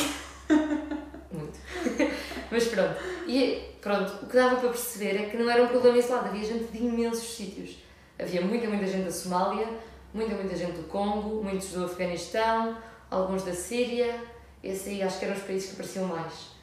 Muito. 1.31 1.59
mas 2.51 2.67
pronto. 2.67 2.95
E 3.27 3.71
pronto, 3.81 4.13
o 4.23 4.27
que 4.27 4.35
dava 4.35 4.55
para 4.57 4.69
perceber 4.69 5.15
é 5.17 5.29
que 5.29 5.37
não 5.37 5.49
era 5.49 5.63
um 5.63 5.67
problema 5.67 5.97
isolado, 5.97 6.27
havia 6.27 6.43
gente 6.43 6.65
de 6.71 6.77
imensos 6.77 7.35
sítios. 7.35 7.77
Havia 8.19 8.41
muita, 8.41 8.67
muita 8.67 8.87
gente 8.87 9.05
da 9.05 9.11
Somália, 9.11 9.67
muita, 10.13 10.35
muita 10.35 10.55
gente 10.55 10.73
do 10.73 10.87
Congo, 10.87 11.43
muitos 11.43 11.69
do 11.69 11.85
Afeganistão, 11.85 12.77
alguns 13.11 13.43
da 13.43 13.53
Síria. 13.53 14.19
Esse 14.63 14.89
aí 14.89 15.03
acho 15.03 15.19
que 15.19 15.25
eram 15.25 15.35
os 15.35 15.43
países 15.43 15.67
que 15.67 15.73
apareciam 15.73 16.05
mais. 16.05 16.57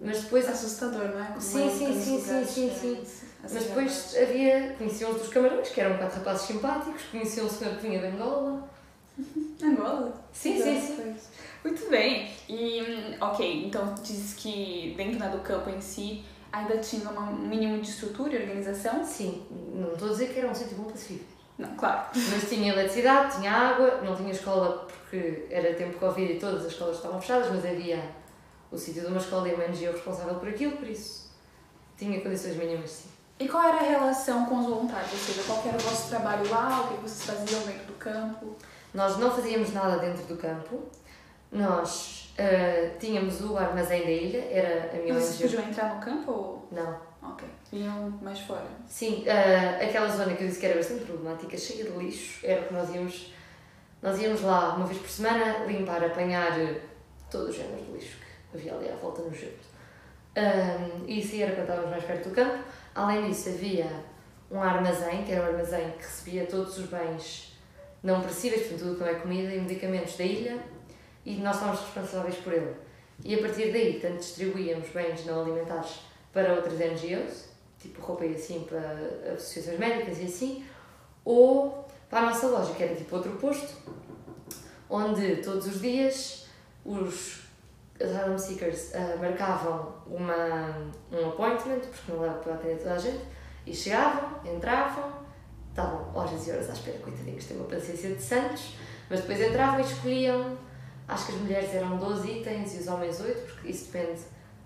Mas 0.00 0.22
depois 0.22 0.48
Assustador, 0.48 1.08
não 1.08 1.20
é? 1.20 1.26
Como 1.26 1.40
Sim, 1.40 1.66
é 1.66 1.70
sim, 1.70 1.86
tantos 1.86 2.02
sim, 2.04 2.16
lugares 2.18 2.48
sim, 2.48 2.72
sim. 2.80 3.02
Mas 3.42 3.52
depois 3.52 4.16
havia, 4.16 4.74
conheciam 4.78 5.10
os 5.10 5.18
dos 5.18 5.28
camarões, 5.28 5.68
que 5.68 5.80
eram 5.80 5.94
bocado 5.94 6.14
rapazes 6.14 6.46
simpáticos, 6.46 7.02
conheciam 7.10 7.46
um 7.46 7.50
senhor 7.50 7.74
que 7.76 7.88
vinha 7.88 7.98
de 7.98 8.06
Angola. 8.06 8.68
Angola? 9.62 10.24
Sim, 10.32 10.62
sim, 10.62 10.80
sim. 10.80 10.96
Pois. 11.02 11.28
Muito 11.64 11.88
bem. 11.90 12.30
E, 12.48 12.82
hum, 12.82 13.16
ok, 13.20 13.66
então 13.66 13.94
diz 14.02 14.34
que 14.34 14.94
dentro 14.96 15.18
né, 15.18 15.28
do 15.28 15.38
campo 15.38 15.70
em 15.70 15.80
si 15.80 16.24
ainda 16.52 16.78
tinha 16.78 17.08
um 17.10 17.32
mínimo 17.32 17.80
de 17.80 17.90
estrutura 17.90 18.34
e 18.34 18.42
organização? 18.42 19.04
Sim, 19.04 19.46
não 19.74 19.92
estou 19.92 20.08
a 20.08 20.12
dizer 20.12 20.32
que 20.32 20.38
era 20.38 20.48
um 20.48 20.54
sítio 20.54 20.76
bom 20.76 20.84
para 20.84 20.96
se 20.96 21.14
viver. 21.14 21.26
Não, 21.58 21.74
claro. 21.76 22.06
Mas 22.14 22.48
tinha 22.48 22.72
eletricidade, 22.72 23.36
tinha 23.36 23.52
água, 23.52 24.00
não 24.02 24.14
tinha 24.14 24.30
escola 24.30 24.86
porque 24.86 25.46
era 25.50 25.74
tempo 25.74 25.98
Covid 25.98 26.32
e 26.32 26.38
todas 26.38 26.64
as 26.64 26.72
escolas 26.72 26.96
estavam 26.96 27.20
fechadas, 27.20 27.50
mas 27.50 27.64
havia 27.64 28.02
o 28.70 28.78
sítio 28.78 29.02
de 29.02 29.08
uma 29.08 29.18
escola 29.18 29.48
e 29.48 29.54
uma 29.54 29.66
NGO 29.66 29.92
responsável 29.92 30.36
por 30.36 30.48
aquilo, 30.48 30.76
por 30.76 30.86
isso 30.86 31.28
tinha 31.96 32.20
condições 32.20 32.56
mínimas 32.56 32.90
sim. 32.90 33.08
E 33.40 33.48
qual 33.48 33.62
era 33.62 33.76
a 33.76 33.82
relação 33.82 34.46
com 34.46 34.58
os 34.58 34.66
voluntários? 34.66 35.12
Ou 35.12 35.18
seja, 35.18 35.42
qual 35.46 35.62
era 35.66 35.76
o 35.76 35.80
vosso 35.80 36.08
trabalho 36.08 36.48
lá? 36.50 36.80
O 36.82 36.88
que 36.88 37.02
vocês 37.02 37.24
faziam 37.24 37.60
dentro 37.62 37.86
do 37.86 37.94
campo? 37.94 38.56
Nós 38.94 39.16
não 39.18 39.30
fazíamos 39.30 39.72
nada 39.72 39.98
dentro 39.98 40.24
do 40.24 40.36
campo, 40.36 40.82
nós 41.50 42.34
ah, 42.38 42.96
tínhamos 42.98 43.40
o 43.40 43.56
armazém 43.56 44.02
da 44.02 44.10
ilha, 44.10 44.44
era 44.50 44.90
a 44.92 45.02
minha 45.02 45.14
Vocês 45.14 45.40
ONG. 45.40 45.56
podiam 45.56 45.70
entrar 45.70 45.94
no 45.94 46.00
campo 46.00 46.30
ou... 46.30 46.68
Não, 46.70 47.08
Ok. 47.22 47.46
Vinham 47.72 48.10
mais 48.22 48.40
fora? 48.40 48.66
Sim, 48.86 49.24
ah, 49.28 49.82
aquela 49.84 50.08
zona 50.08 50.34
que 50.34 50.44
eu 50.44 50.48
disse 50.48 50.60
que 50.60 50.66
era 50.66 50.76
bastante 50.76 51.04
problemática, 51.04 51.56
cheia 51.56 51.84
de 51.84 51.90
lixo, 51.90 52.46
era 52.46 52.62
o 52.62 52.64
que 52.66 52.74
nós 52.74 52.94
íamos. 52.94 53.34
Nós 54.00 54.20
íamos 54.20 54.42
lá 54.42 54.76
uma 54.76 54.86
vez 54.86 54.98
por 54.98 55.10
semana 55.10 55.64
limpar, 55.66 56.04
apanhar 56.04 56.58
eh, 56.58 56.80
todo 57.30 57.48
o 57.48 57.52
género 57.52 57.84
de 57.84 57.92
lixo 57.92 58.16
que 58.50 58.56
havia 58.56 58.74
ali 58.74 58.88
à 58.88 58.94
volta 58.94 59.22
no. 59.22 59.28
Um, 59.28 61.04
e 61.06 61.18
isso 61.18 61.34
era 61.34 61.50
quando 61.52 61.62
estávamos 61.68 61.90
mais 61.90 62.04
perto 62.04 62.28
do 62.28 62.34
campo. 62.34 62.62
Além 62.94 63.26
disso, 63.26 63.48
havia 63.48 63.86
um 64.50 64.62
armazém, 64.62 65.24
que 65.24 65.32
era 65.32 65.42
um 65.42 65.52
armazém 65.52 65.90
que 65.98 66.04
recebia 66.04 66.46
todos 66.46 66.78
os 66.78 66.86
bens 66.86 67.58
não 68.02 68.20
perecíveis, 68.20 68.62
portanto, 68.62 68.80
tudo 68.80 68.94
que 68.94 69.00
não 69.00 69.08
é 69.08 69.14
comida 69.14 69.52
e 69.52 69.60
medicamentos 69.60 70.16
da 70.16 70.24
ilha, 70.24 70.58
e 71.28 71.36
nós 71.36 71.56
estávamos 71.56 71.82
responsáveis 71.82 72.36
por 72.36 72.54
ele. 72.54 72.74
E 73.22 73.34
a 73.34 73.38
partir 73.42 73.70
daí, 73.70 74.00
tanto 74.00 74.16
distribuíamos 74.16 74.88
bens 74.88 75.26
não 75.26 75.42
alimentares 75.42 76.00
para 76.32 76.54
outras 76.54 76.78
NGOs, 76.78 77.48
tipo 77.78 78.00
roupa 78.00 78.24
e 78.24 78.34
assim 78.34 78.60
para 78.60 79.34
associações 79.34 79.78
médicas 79.78 80.18
e 80.20 80.24
assim, 80.24 80.64
ou 81.26 81.86
para 82.08 82.20
a 82.20 82.22
nossa 82.26 82.46
loja, 82.46 82.72
que 82.72 82.82
era 82.82 82.94
tipo 82.94 83.14
outro 83.14 83.32
posto, 83.32 83.76
onde 84.88 85.36
todos 85.36 85.66
os 85.66 85.82
dias 85.82 86.46
os 86.82 87.42
asylum 88.00 88.38
seekers 88.38 88.92
uh, 88.94 89.18
marcavam 89.18 89.92
uma, 90.06 90.90
um 91.12 91.28
appointment, 91.28 91.80
porque 91.80 92.10
não 92.10 92.22
dava 92.22 92.38
para 92.38 92.54
atender 92.54 92.78
toda 92.78 92.94
a 92.94 92.98
gente, 92.98 93.20
e 93.66 93.74
chegavam, 93.74 94.40
entravam, 94.46 95.12
estavam 95.68 96.10
horas 96.14 96.46
e 96.46 96.52
horas 96.52 96.70
à 96.70 96.72
espera, 96.72 96.98
coitadinhos, 97.00 97.44
têm 97.44 97.58
uma 97.58 97.66
paciência 97.66 98.14
de 98.14 98.22
santos, 98.22 98.76
mas 99.10 99.20
depois 99.20 99.42
entravam 99.42 99.80
e 99.80 99.82
escolhiam, 99.82 100.56
acho 101.08 101.26
que 101.26 101.32
as 101.32 101.38
mulheres 101.38 101.74
eram 101.74 101.96
12 101.96 102.30
itens 102.30 102.74
e 102.74 102.78
os 102.78 102.88
homens 102.88 103.20
8, 103.20 103.52
porque 103.52 103.68
isso 103.68 103.90
depende 103.90 104.20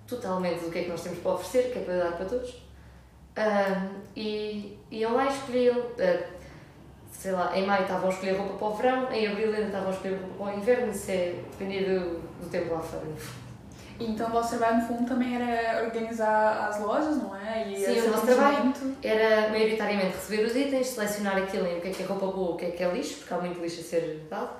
totalmente 0.06 0.64
do 0.64 0.70
que 0.70 0.80
é 0.80 0.82
que 0.84 0.90
nós 0.90 1.02
temos 1.02 1.20
para 1.20 1.32
oferecer, 1.32 1.72
que 1.72 1.78
é 1.78 1.82
para 1.82 1.96
dar 1.98 2.12
para 2.16 2.26
todos. 2.26 2.50
Uh, 2.50 4.02
e 4.14 4.78
iam 4.90 5.14
lá 5.14 5.24
e 5.24 5.28
escolhiam, 5.28 5.78
uh, 5.78 6.24
sei 7.10 7.32
lá, 7.32 7.56
em 7.56 7.66
maio 7.66 7.82
estavam 7.82 8.10
a 8.10 8.12
escolher 8.12 8.36
roupa 8.36 8.54
para 8.58 8.66
o 8.66 8.74
verão, 8.74 9.12
em 9.12 9.26
abril 9.26 9.54
ainda 9.54 9.66
estavam 9.66 9.88
a 9.88 9.92
escolher 9.92 10.18
roupa 10.20 10.44
para 10.44 10.54
o 10.54 10.58
inverno, 10.58 10.92
isso 10.92 11.10
é 11.10 11.34
dependia 11.50 11.88
do, 11.88 12.20
do 12.20 12.50
tempo 12.50 12.74
lá 12.74 12.80
fora. 12.80 13.06
Então 13.98 14.28
o 14.28 14.32
vosso 14.32 14.56
trabalho 14.56 14.82
no 14.82 14.88
fundo 14.88 15.08
também 15.08 15.36
era 15.36 15.84
organizar 15.84 16.68
as 16.68 16.80
lojas, 16.80 17.16
não 17.18 17.36
é? 17.36 17.70
E 17.70 17.76
Sim, 17.76 18.00
o 18.00 18.10
nosso 18.10 18.26
trabalho 18.26 18.74
era 19.02 19.48
maioritariamente 19.50 20.16
receber 20.16 20.44
os 20.44 20.56
itens, 20.56 20.88
selecionar 20.88 21.36
aquilo 21.36 21.66
em 21.66 21.78
o 21.78 21.80
que 21.80 21.88
é 21.88 21.90
que 21.92 22.02
é 22.02 22.06
roupa 22.06 22.26
boa, 22.26 22.50
o 22.52 22.56
que 22.56 22.66
é 22.66 22.70
que 22.70 22.82
é 22.82 22.92
lixo, 22.92 23.18
porque 23.18 23.32
há 23.32 23.38
muito 23.38 23.60
lixo 23.60 23.80
a 23.80 23.84
ser 23.84 24.26
dado, 24.28 24.50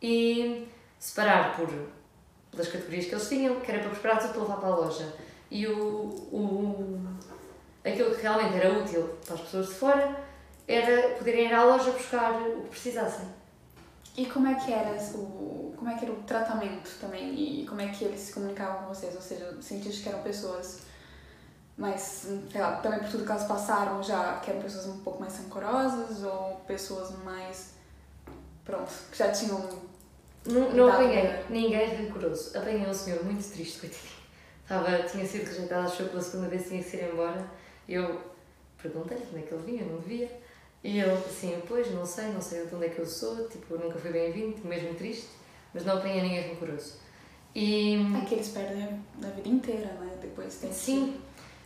e 0.00 0.66
separar 1.02 1.56
por 1.56 1.68
pelas 2.52 2.68
categorias 2.68 3.06
que 3.06 3.14
eles 3.14 3.28
tinham, 3.28 3.60
que 3.60 3.72
era 3.72 3.80
para 3.80 3.90
preparar 3.90 4.20
tudo 4.20 4.32
para 4.34 4.42
levar 4.42 4.56
para 4.58 4.68
a 4.68 4.76
loja. 4.76 5.12
E 5.50 5.66
o, 5.66 6.06
o, 6.30 7.00
aquilo 7.84 8.14
que 8.14 8.22
realmente 8.22 8.54
era 8.54 8.72
útil 8.78 9.18
para 9.26 9.34
as 9.34 9.40
pessoas 9.40 9.66
de 9.66 9.74
fora 9.74 10.16
era 10.68 11.16
poderem 11.16 11.46
ir 11.46 11.52
à 11.52 11.64
loja 11.64 11.90
buscar 11.90 12.32
o 12.40 12.62
que 12.62 12.68
precisassem. 12.68 13.26
E 14.16 14.26
como 14.26 14.46
é 14.46 14.54
que 14.54 14.72
era 14.72 14.92
o, 15.14 15.74
como 15.76 15.90
é 15.90 15.98
que 15.98 16.04
era 16.04 16.14
o 16.14 16.22
tratamento 16.22 16.90
também 17.00 17.34
e 17.34 17.66
como 17.66 17.80
é 17.80 17.88
que 17.88 18.04
eles 18.04 18.20
se 18.20 18.32
comunicavam 18.32 18.82
com 18.82 18.94
vocês? 18.94 19.14
Ou 19.16 19.22
seja, 19.22 19.60
sentiste 19.60 20.04
que 20.04 20.08
eram 20.08 20.22
pessoas 20.22 20.82
mais, 21.76 22.28
sei 22.52 22.60
lá, 22.60 22.76
também 22.76 23.00
por 23.00 23.08
tudo 23.08 23.24
que 23.24 23.32
elas 23.32 23.44
passaram 23.44 24.00
já, 24.02 24.38
que 24.38 24.50
eram 24.50 24.62
pessoas 24.62 24.86
um 24.86 24.98
pouco 24.98 25.18
mais 25.18 25.36
rancorosas 25.38 26.22
ou 26.22 26.60
pessoas 26.66 27.10
mais, 27.24 27.72
pronto, 28.64 28.92
que 29.10 29.18
já 29.18 29.32
tinham... 29.32 29.90
Não, 30.46 30.72
não 30.72 30.88
apanhei 30.92 31.22
ninguém 31.48 31.94
rancoroso. 31.94 32.56
Apanhei 32.56 32.86
um 32.86 32.94
senhor 32.94 33.24
muito 33.24 33.48
triste, 33.52 33.80
coitadinho. 33.80 34.22
Estava, 34.62 35.02
tinha 35.04 35.26
sido 35.26 35.46
rejeitado, 35.46 35.86
achou 35.86 36.06
pela 36.06 36.22
segunda 36.22 36.48
vez 36.48 36.68
tinha 36.68 36.82
que 36.82 36.96
ir 36.96 37.12
embora. 37.12 37.46
Eu 37.88 38.20
perguntei-lhe 38.80 39.24
como 39.26 39.38
é 39.38 39.42
que 39.42 39.54
ele 39.54 39.62
vinha, 39.64 39.84
não 39.84 39.98
devia. 39.98 40.30
E 40.82 40.98
ele, 40.98 41.10
assim, 41.12 41.62
pois, 41.68 41.90
não 41.92 42.04
sei, 42.04 42.26
não 42.28 42.40
sei 42.40 42.66
de 42.66 42.74
onde 42.74 42.86
é 42.86 42.88
que 42.88 42.98
eu 42.98 43.06
sou, 43.06 43.48
tipo, 43.48 43.76
nunca 43.78 43.98
fui 43.98 44.10
bem-vindo, 44.10 44.66
mesmo 44.66 44.94
triste, 44.94 45.28
mas 45.72 45.84
não 45.84 45.98
apanhei 45.98 46.22
ninguém 46.22 46.50
rancoroso. 46.50 46.94
E... 47.54 47.96
É 48.20 48.24
que 48.24 48.34
eles 48.34 48.48
perdem 48.48 49.00
a 49.22 49.26
vida 49.28 49.48
inteira, 49.48 49.92
né? 50.00 50.16
Depois 50.20 50.56
tem 50.56 50.72
Sim. 50.72 51.20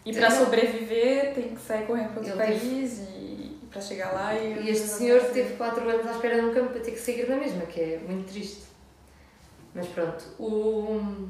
Que... 0.04 0.11
E 0.11 0.12
para 0.12 0.30
sobreviver 0.30 1.35
tem 1.35 1.54
que 1.54 1.61
sair 1.61 1.87
correndo 1.87 2.11
para 2.11 2.21
outro 2.21 2.37
país 2.37 2.61
teve... 2.61 3.18
e 3.18 3.45
para 3.76 3.80
chegar 3.83 4.12
lá 4.12 4.35
e... 4.35 4.64
E 4.64 4.71
este 4.71 4.88
senhor 4.88 5.21
teve 5.33 5.54
4 5.54 5.88
anos 5.88 6.06
à 6.06 6.12
espera 6.12 6.42
num 6.42 6.52
campo 6.52 6.71
para 6.71 6.80
ter 6.80 6.92
que 6.92 6.99
seguir 6.99 7.28
na 7.28 7.37
mesma, 7.37 7.66
que 7.66 7.80
é 7.80 7.99
muito 7.99 8.30
triste. 8.30 8.64
Mas 9.75 9.87
pronto, 9.88 10.25
o... 10.38 11.28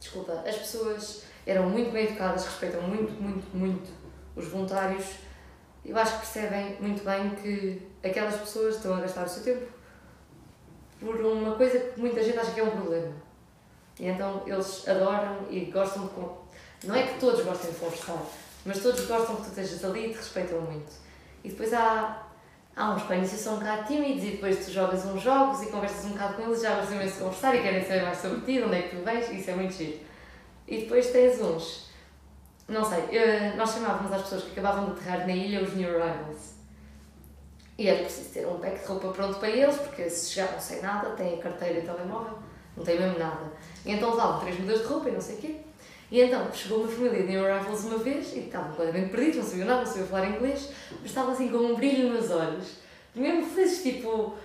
Desculpa, 0.00 0.42
as 0.46 0.56
pessoas 0.56 1.24
eram 1.46 1.68
muito 1.68 1.90
bem 1.90 2.06
educadas, 2.06 2.44
respeitam 2.44 2.82
muito, 2.82 3.12
muito, 3.22 3.56
muito 3.56 3.90
os 4.34 4.48
voluntários 4.48 5.24
eu 5.84 5.96
acho 5.98 6.12
que 6.12 6.18
percebem 6.20 6.76
muito 6.80 7.04
bem 7.04 7.30
que 7.34 7.82
aquelas 8.02 8.36
pessoas 8.36 8.76
estão 8.76 8.94
a 8.94 9.00
gastar 9.00 9.26
o 9.26 9.28
seu 9.28 9.42
tempo 9.42 9.66
por 10.98 11.14
uma 11.16 11.54
coisa 11.56 11.78
que 11.78 12.00
muita 12.00 12.22
gente 12.22 12.38
acha 12.38 12.52
que 12.52 12.60
é 12.60 12.64
um 12.64 12.70
problema. 12.70 13.12
E 14.00 14.06
então 14.06 14.42
eles 14.46 14.88
adoram 14.88 15.46
e 15.50 15.66
gostam 15.66 16.06
de. 16.06 16.86
Não 16.86 16.94
é 16.94 17.06
que 17.06 17.20
todos 17.20 17.44
gostem 17.44 17.70
de 17.70 17.76
conversar, 17.76 18.22
mas 18.64 18.82
todos 18.82 19.04
gostam 19.06 19.36
que 19.36 19.42
tu 19.42 19.48
estejas 19.48 19.84
ali 19.84 20.06
e 20.06 20.10
te 20.10 20.16
respeitam 20.16 20.60
muito. 20.62 21.03
E 21.44 21.50
depois 21.50 21.72
há, 21.72 22.26
há 22.74 22.90
uns 22.90 23.02
que 23.02 23.26
são 23.26 23.54
um 23.54 23.58
bocado 23.58 23.86
tímidos 23.86 24.24
e 24.24 24.30
depois 24.30 24.64
tu 24.64 24.72
jogas 24.72 25.04
uns 25.04 25.22
jogos 25.22 25.62
e 25.62 25.66
conversas 25.66 26.06
um 26.06 26.10
bocado 26.10 26.34
com 26.34 26.42
eles, 26.42 26.62
já 26.62 26.74
gostam 26.76 26.96
imenso 26.96 27.14
de 27.14 27.20
conversar 27.20 27.54
e 27.54 27.62
querem 27.62 27.82
saber 27.82 28.02
mais 28.02 28.18
sobre 28.18 28.40
ti, 28.40 28.62
onde 28.62 28.76
é 28.76 28.82
que 28.82 28.96
tu 28.96 29.04
vens, 29.04 29.30
isso 29.30 29.50
é 29.50 29.54
muito 29.54 29.74
giro. 29.74 29.98
E 30.66 30.78
depois 30.78 31.10
tens 31.10 31.40
uns 31.40 31.84
não 32.68 32.82
sei, 32.82 33.00
uh, 33.00 33.56
nós 33.56 33.72
chamávamos 33.72 34.10
as 34.10 34.22
pessoas 34.22 34.44
que 34.44 34.52
acabavam 34.52 34.86
de 34.86 34.92
aterrar 34.92 35.26
na 35.26 35.34
ilha 35.34 35.62
os 35.62 35.74
New 35.74 35.88
Arrivals. 35.88 36.54
E 37.76 37.88
era 37.88 38.02
preciso 38.02 38.30
ter 38.30 38.46
um 38.46 38.58
pack 38.58 38.80
de 38.80 38.86
roupa 38.86 39.08
pronto 39.08 39.38
para 39.38 39.50
eles, 39.50 39.76
porque 39.76 40.08
se 40.08 40.32
chegavam 40.32 40.60
sem 40.60 40.80
nada, 40.80 41.10
têm 41.10 41.34
a 41.34 41.42
carteira 41.42 41.80
e 41.80 41.82
o 41.82 41.84
telemóvel, 41.84 42.38
não 42.76 42.84
têm 42.84 42.98
mesmo 42.98 43.18
nada. 43.18 43.52
E 43.84 43.92
então 43.92 44.10
levavam 44.10 44.40
três 44.40 44.58
mudas 44.58 44.80
de 44.80 44.86
roupa 44.86 45.08
e 45.08 45.12
não 45.12 45.20
sei 45.20 45.34
o 45.34 45.38
quê. 45.38 45.60
E 46.14 46.20
então 46.20 46.46
chegou 46.52 46.82
uma 46.82 46.88
família 46.88 47.24
de 47.24 47.32
New 47.32 47.44
Arrivals 47.44 47.86
uma 47.86 47.98
vez 47.98 48.32
e 48.34 48.38
estavam 48.38 48.68
completamente 48.68 49.10
perdidos, 49.10 49.38
não 49.38 49.44
sabiam 49.44 49.66
nada, 49.66 49.80
não 49.80 49.86
sabiam 49.88 50.06
falar 50.06 50.28
inglês, 50.28 50.70
mas 50.92 51.06
estavam 51.06 51.32
assim 51.32 51.48
com 51.48 51.56
um 51.56 51.74
brilho 51.74 52.12
nos 52.12 52.30
olhos, 52.30 52.74
mesmo 53.16 53.44
felizes, 53.44 53.82
tipo. 53.82 54.36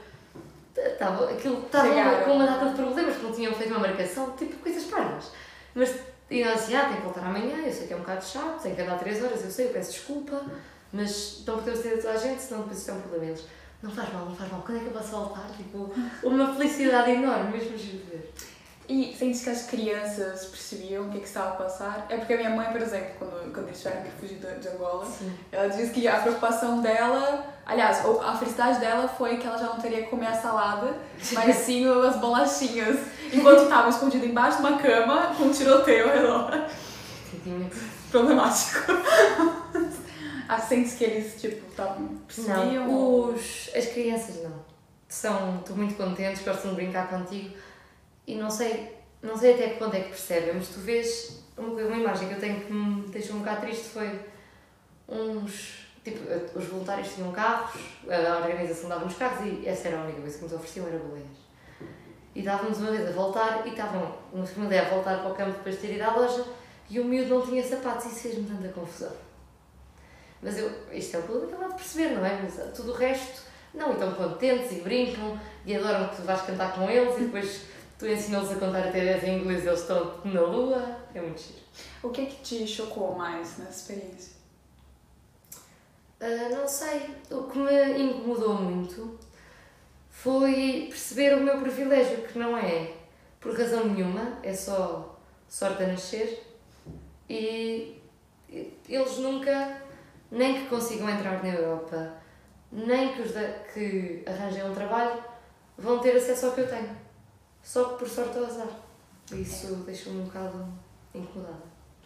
Estava, 0.75 1.29
aquilo 1.29 1.63
estava 1.63 2.23
com 2.23 2.31
uma 2.31 2.47
data 2.47 2.69
de 2.69 2.73
problemas, 2.73 3.13
porque 3.13 3.27
não 3.27 3.35
tinham 3.35 3.53
feito 3.53 3.69
uma 3.69 3.81
marcação, 3.88 4.31
tipo 4.31 4.55
coisas 4.55 4.85
parvas. 4.85 5.31
Mas 5.75 5.93
e 6.31 6.43
nós 6.43 6.55
assim, 6.55 6.75
ah, 6.75 6.85
tem 6.85 6.95
que 6.95 7.03
voltar 7.03 7.21
amanhã, 7.21 7.57
eu 7.57 7.71
sei 7.71 7.85
que 7.85 7.93
é 7.93 7.95
um 7.95 7.99
bocado 7.99 8.25
chato, 8.25 8.63
tem 8.63 8.73
que 8.73 8.81
andar 8.81 8.97
3 8.97 9.23
horas, 9.23 9.43
eu 9.43 9.51
sei, 9.51 9.67
eu 9.67 9.71
peço 9.71 9.91
desculpa, 9.91 10.43
mas 10.91 11.43
não 11.45 11.55
podemos 11.55 11.81
ter 11.81 12.01
toda 12.01 12.13
a 12.13 12.17
gente, 12.17 12.41
senão 12.41 12.61
depois 12.61 12.79
isto 12.79 12.89
é 12.89 12.93
um 12.95 13.01
problema. 13.01 13.25
Eles, 13.25 13.45
não 13.83 13.91
faz 13.91 14.11
mal, 14.11 14.25
não 14.25 14.35
faz 14.35 14.51
mal, 14.51 14.63
quando 14.65 14.79
é 14.79 14.81
que 14.81 14.88
eu 14.88 14.93
posso 14.93 15.11
voltar? 15.11 15.45
Tipo, 15.55 15.93
uma 16.23 16.51
felicidade 16.55 17.11
enorme, 17.11 17.59
mesmo 17.59 17.77
de 17.77 17.97
ver. 18.09 18.33
E 18.89 19.15
sentes 19.15 19.43
que 19.43 19.50
as 19.51 19.67
crianças 19.67 20.46
percebiam 20.46 21.05
o 21.05 21.10
que, 21.12 21.17
é 21.17 21.19
que 21.19 21.27
estava 21.27 21.50
a 21.50 21.51
passar? 21.51 22.08
É 22.10 22.17
porque 22.17 22.34
a 22.34 22.38
minha 22.38 22.50
mãe, 22.50 22.72
por 22.72 22.81
exemplo, 22.81 23.12
quando, 23.19 23.53
quando 23.53 23.67
eles 23.67 23.77
tiveram 23.77 24.01
que 24.01 24.10
fugir 24.13 24.38
de, 24.39 24.60
de 24.60 24.67
Angola, 24.67 25.05
Sim. 25.05 25.31
ela 25.51 25.69
disse 25.69 25.91
que 25.91 26.08
a 26.08 26.19
preocupação 26.19 26.81
dela, 26.81 27.46
aliás, 27.67 28.00
a 28.03 28.36
felicidade 28.36 28.79
dela 28.79 29.08
foi 29.08 29.38
que 29.38 29.46
ela 29.46 29.60
já 29.60 29.67
não 29.67 29.77
teria 29.79 30.01
que 30.01 30.10
comer 30.10 30.25
a 30.25 30.34
salada, 30.34 30.98
mas 31.34 31.55
sim 31.63 31.88
as 31.88 32.15
bolachinhas, 32.15 32.98
enquanto 33.31 33.62
estava 33.62 33.89
escondida 33.89 34.25
embaixo 34.25 34.58
de 34.58 34.67
uma 34.67 34.79
cama 34.79 35.36
com 35.38 35.43
um 35.43 35.51
tiroteio 35.51 36.12
redor. 36.12 36.51
Problemático. 38.10 38.91
As 40.48 40.63
sentes 40.67 40.96
que 40.96 41.03
eles, 41.03 41.39
tipo, 41.39 41.69
estavam 41.69 42.08
percebiam? 42.25 42.88
Não, 42.88 43.36
os, 43.36 43.69
as 43.75 43.86
crianças 43.86 44.41
não. 44.41 44.67
São, 45.08 45.58
estão 45.60 45.75
muito 45.75 45.96
contentes, 45.96 46.43
gostam 46.43 46.72
de 46.72 46.75
brincar 46.75 47.08
contigo 47.08 47.55
e 48.29 48.36
não 48.36 48.48
sei, 48.48 48.95
não 49.24 49.36
sei 49.36 49.55
até 49.55 49.69
que 49.69 49.79
ponto 49.79 49.95
é 49.95 50.01
que 50.01 50.09
percebem, 50.09 50.53
mas 50.53 50.67
tu 50.67 50.79
vês 50.81 51.41
uma, 51.57 51.81
imagem 51.81 52.27
que 52.27 52.36
eu 52.36 52.39
tenho 52.39 52.62
que 52.62 52.71
me 52.71 53.07
deixou 53.07 53.38
um 53.38 53.39
bocado 53.39 53.62
triste 53.62 53.86
foi 53.86 54.19
uns. 55.07 55.89
Tipo, 56.03 56.19
os 56.57 56.65
voluntários 56.65 57.13
tinham 57.13 57.31
carros, 57.31 57.81
a 58.07 58.38
organização 58.38 58.88
dava-nos 58.88 59.15
carros 59.15 59.45
e 59.45 59.67
essa 59.67 59.89
era 59.89 60.00
a 60.00 60.03
única 60.03 60.21
coisa 60.21 60.38
que 60.38 60.43
nos 60.43 60.53
ofereciam, 60.53 60.88
era 60.88 60.98
boleias. 60.98 61.27
E 62.33 62.41
dávamos 62.41 62.77
uma 62.77 62.91
vez 62.91 63.09
a 63.09 63.12
voltar 63.12 63.67
e 63.67 63.71
estavam 63.71 64.15
uma 64.31 64.45
família 64.45 64.83
a 64.83 64.89
voltar 64.89 65.19
para 65.19 65.31
o 65.31 65.36
campo 65.36 65.51
depois 65.51 65.75
de 65.75 65.81
ter 65.81 65.95
ido 65.95 66.03
à 66.03 66.15
loja 66.15 66.45
e 66.89 67.00
o 67.00 67.05
miúdo 67.05 67.36
não 67.36 67.41
tinha 67.45 67.63
sapatos 67.63 68.05
e 68.05 68.09
isso 68.09 68.19
fez-me 68.19 68.48
tanta 68.48 68.69
confusão. 68.69 69.12
Mas 70.41 70.57
eu, 70.57 70.71
isto 70.93 71.17
é 71.17 71.19
o 71.19 71.24
que 71.24 71.29
eu 71.29 71.48
de 71.48 71.75
perceber, 71.75 72.15
não 72.15 72.25
é? 72.25 72.39
Mas 72.41 72.74
tudo 72.74 72.91
o 72.91 72.95
resto, 72.95 73.41
não, 73.74 73.89
e 73.89 73.93
estão 73.93 74.13
contentes 74.13 74.71
e 74.71 74.81
brincam 74.81 75.38
e 75.65 75.75
adoram 75.75 76.07
que 76.07 76.15
tu 76.15 76.21
vais 76.21 76.41
cantar 76.43 76.74
com 76.74 76.89
eles 76.89 77.17
e 77.17 77.24
depois 77.25 77.62
tu 78.00 78.08
ensinas-los 78.08 78.53
a 78.53 78.56
contar 78.56 78.88
até 78.88 79.01
10 79.01 79.24
em 79.25 79.39
inglês, 79.39 79.68
eles 79.68 79.82
estão 79.82 80.22
na 80.24 80.41
lua, 80.41 80.98
é 81.13 81.20
muito 81.20 81.41
giro. 81.41 81.60
O 82.01 82.10
que 82.10 82.22
é 82.22 82.25
que 82.27 82.41
te 82.41 82.65
chocou 82.65 83.13
mais 83.13 83.58
nessa 83.58 83.91
experiência? 83.91 84.39
Uh, 86.22 86.56
não 86.56 86.68
sei, 86.68 87.13
o 87.29 87.44
que 87.44 87.58
me 87.60 88.01
incomodou 88.01 88.53
muito 88.53 89.20
foi 90.10 90.88
perceber 90.89 91.36
o 91.36 91.41
meu 91.41 91.60
privilégio, 91.60 92.25
que 92.25 92.39
não 92.39 92.58
é 92.58 92.94
por 93.39 93.58
razão 93.58 93.86
nenhuma, 93.86 94.39
é 94.44 94.53
só 94.53 95.20
sorte 95.48 95.84
a 95.84 95.88
nascer 95.88 96.41
e 97.29 98.01
eles 98.88 99.18
nunca, 99.18 99.82
nem 100.32 100.62
que 100.62 100.70
consigam 100.70 101.10
entrar 101.10 101.44
na 101.44 101.50
Europa, 101.50 102.13
nem 102.72 103.13
que, 103.13 103.22
os 103.22 103.32
que 103.74 104.24
arranjem 104.25 104.63
um 104.63 104.74
trabalho, 104.74 105.22
vão 105.77 106.00
ter 106.00 106.15
acesso 106.15 106.48
ao 106.48 106.51
que 106.53 106.62
eu 106.62 106.70
tenho 106.70 106.99
só 107.69 107.83
por 107.89 108.09
sorte 108.09 108.35
ou 108.39 108.47
azar. 108.47 108.67
Isso 109.31 109.67
deixou-me 109.85 110.21
um 110.21 110.23
bocado 110.23 110.67
incomodada. 111.13 111.61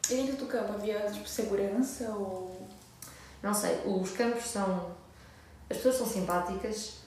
E 0.09 0.15
dentro 0.15 0.35
do 0.35 0.45
campo 0.47 0.73
havia 0.73 1.09
tipo, 1.09 1.25
segurança 1.25 2.09
ou. 2.09 2.67
Não 3.41 3.53
sei, 3.53 3.79
os 3.85 4.11
campos 4.11 4.43
são. 4.43 4.91
As 5.69 5.77
pessoas 5.77 5.95
são 5.95 6.05
simpáticas 6.05 6.97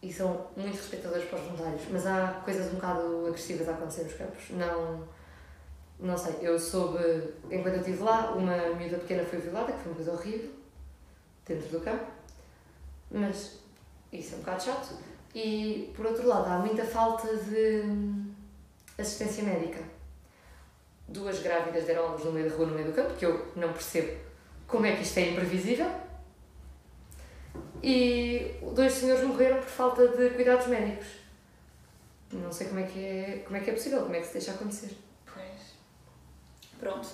e 0.00 0.12
são 0.12 0.46
muito 0.56 0.76
respeitadores 0.76 1.28
para 1.28 1.40
os 1.40 1.44
voluntários, 1.44 1.82
mas 1.90 2.06
há 2.06 2.40
coisas 2.44 2.72
um 2.72 2.76
bocado 2.76 3.26
agressivas 3.26 3.68
a 3.68 3.72
acontecer 3.72 4.04
nos 4.04 4.14
campos. 4.14 4.50
Não. 4.50 5.08
Não 5.98 6.16
sei, 6.16 6.36
eu 6.40 6.58
soube, 6.58 6.98
enquanto 7.50 7.74
eu 7.74 7.80
estive 7.80 8.02
lá, 8.02 8.32
uma 8.32 8.56
miúda 8.76 8.98
pequena 8.98 9.24
foi 9.24 9.38
violada, 9.40 9.72
que 9.72 9.78
foi 9.78 9.92
uma 9.92 9.94
coisa 9.94 10.12
horrível, 10.12 10.50
dentro 11.46 11.68
do 11.68 11.80
campo, 11.80 12.06
mas 13.08 13.58
isso 14.12 14.34
é 14.34 14.36
um 14.36 14.40
bocado 14.40 14.62
chato. 14.64 15.11
E, 15.34 15.92
por 15.96 16.06
outro 16.06 16.26
lado, 16.26 16.48
há 16.48 16.58
muita 16.58 16.84
falta 16.84 17.36
de 17.36 17.84
assistência 18.98 19.42
médica. 19.42 19.80
Duas 21.08 21.40
grávidas 21.40 21.84
deram 21.84 22.12
luz 22.12 22.24
no 22.24 22.32
meio 22.32 22.50
da 22.50 22.56
rua, 22.56 22.66
no 22.66 22.74
meio 22.74 22.86
do 22.88 22.92
campo, 22.92 23.14
que 23.14 23.24
eu 23.24 23.52
não 23.56 23.72
percebo 23.72 24.12
como 24.66 24.86
é 24.86 24.96
que 24.96 25.02
isto 25.02 25.18
é 25.18 25.30
imprevisível. 25.30 25.90
E 27.82 28.56
dois 28.74 28.92
senhores 28.92 29.24
morreram 29.24 29.58
por 29.58 29.68
falta 29.68 30.08
de 30.08 30.30
cuidados 30.30 30.66
médicos. 30.68 31.06
Não 32.32 32.52
sei 32.52 32.68
como 32.68 32.80
é 32.80 32.84
que 32.84 33.04
é, 33.04 33.42
como 33.44 33.56
é, 33.56 33.60
que 33.60 33.70
é 33.70 33.72
possível, 33.74 34.02
como 34.02 34.14
é 34.14 34.20
que 34.20 34.26
se 34.26 34.32
deixa 34.34 34.52
acontecer. 34.52 34.96
Pois. 35.26 35.74
Pronto. 36.78 37.08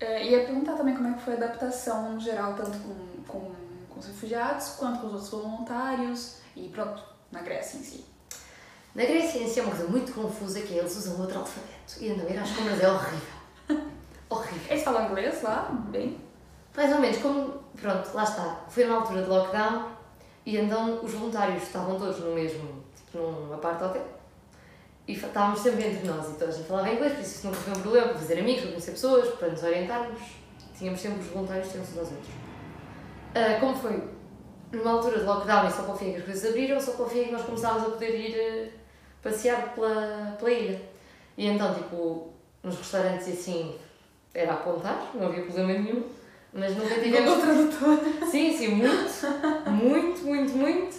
Uh, 0.00 0.22
ia 0.22 0.44
perguntar 0.44 0.76
também 0.76 0.94
como 0.94 1.08
é 1.08 1.14
que 1.14 1.22
foi 1.22 1.34
a 1.34 1.36
adaptação 1.36 2.12
no 2.12 2.20
geral, 2.20 2.54
tanto 2.54 2.78
com, 2.78 3.22
com, 3.26 3.54
com 3.88 4.00
os 4.00 4.06
refugiados 4.06 4.70
quanto 4.78 5.00
com 5.00 5.06
os 5.08 5.12
outros 5.12 5.30
voluntários 5.30 6.36
e 6.56 6.68
pronto, 6.68 7.02
na 7.30 7.40
Grécia 7.42 7.78
em 7.78 7.82
si. 7.82 8.04
Na 8.94 9.04
Grécia 9.04 9.42
em 9.42 9.48
si 9.48 9.60
é 9.60 9.62
uma 9.62 9.74
coisa 9.74 9.88
muito 9.88 10.12
confusa 10.12 10.60
que 10.60 10.74
é 10.74 10.78
eles 10.78 10.96
usam 10.96 11.20
outro 11.20 11.38
alfabeto 11.38 11.94
e 12.00 12.10
andam 12.10 12.26
a 12.26 12.30
ir 12.30 12.38
às 12.38 12.50
compras 12.50 12.80
é 12.80 12.90
horrível. 12.90 13.20
horrível. 14.28 14.70
Eles 14.70 14.82
falam 14.82 15.06
inglês 15.06 15.42
lá? 15.42 15.70
Bem? 15.90 16.18
Mais 16.76 16.92
ou 16.92 17.00
menos, 17.00 17.18
como, 17.18 17.62
pronto, 17.80 18.10
lá 18.14 18.24
está. 18.24 18.64
Foi 18.68 18.84
na 18.84 18.94
altura 18.96 19.22
de 19.22 19.28
lockdown 19.28 19.92
e 20.46 20.56
então 20.56 21.04
os 21.04 21.12
voluntários 21.12 21.62
estavam 21.62 21.98
todos 21.98 22.18
no 22.20 22.34
mesmo, 22.34 22.84
tipo 22.94 23.18
num 23.18 23.52
apart 23.52 23.82
hotel 23.82 24.20
e 25.10 25.14
estávamos 25.14 25.60
sempre 25.60 25.88
entre 25.88 26.06
nós 26.06 26.28
e 26.28 26.32
toda 26.34 26.46
a 26.46 26.50
gente 26.54 26.68
falava 26.68 26.90
inglês, 26.90 27.12
por 27.12 27.22
isso 27.22 27.34
isso 27.34 27.46
nunca 27.46 27.58
foi 27.58 27.72
um 27.72 27.80
problema, 27.80 28.08
para 28.08 28.18
fazer 28.18 28.38
amigos, 28.38 28.60
para 28.62 28.70
conhecer 28.70 28.90
pessoas, 28.92 29.28
para 29.34 29.48
nos 29.48 29.62
orientarmos. 29.62 30.20
Tínhamos 30.78 31.00
sempre 31.00 31.20
os 31.20 31.26
voluntários, 31.26 31.68
tínhamos 31.68 31.90
uns 31.90 31.98
aos 31.98 32.08
outros. 32.10 32.28
Uh, 32.28 33.60
como 33.60 33.76
foi 33.76 34.08
numa 34.72 34.92
altura 34.92 35.18
de 35.18 35.24
lockdown 35.24 35.68
e 35.68 35.72
só 35.72 35.82
confia 35.82 36.12
que 36.12 36.18
as 36.18 36.24
coisas 36.24 36.50
abriram, 36.50 36.80
só 36.80 36.92
confia 36.92 37.24
que 37.24 37.32
nós 37.32 37.42
começámos 37.42 37.82
a 37.82 37.90
poder 37.90 38.16
ir 38.16 38.68
uh, 38.68 38.72
passear 39.22 39.74
pela, 39.74 40.36
pela 40.38 40.50
ilha. 40.50 40.80
E 41.36 41.46
então, 41.46 41.74
tipo, 41.74 42.32
nos 42.62 42.76
restaurantes 42.76 43.28
assim, 43.28 43.76
era 44.34 44.52
a 44.52 44.54
apontar, 44.54 45.10
não 45.14 45.26
havia 45.26 45.44
problema 45.44 45.72
nenhum, 45.72 46.04
mas 46.52 46.76
nunca 46.76 46.94
tivemos. 47.00 47.40
tradutor. 47.40 47.98
Sim, 48.30 48.56
sim, 48.56 48.68
muito, 48.68 49.66
muito, 49.66 50.22
muito, 50.22 50.56
muito. 50.56 50.96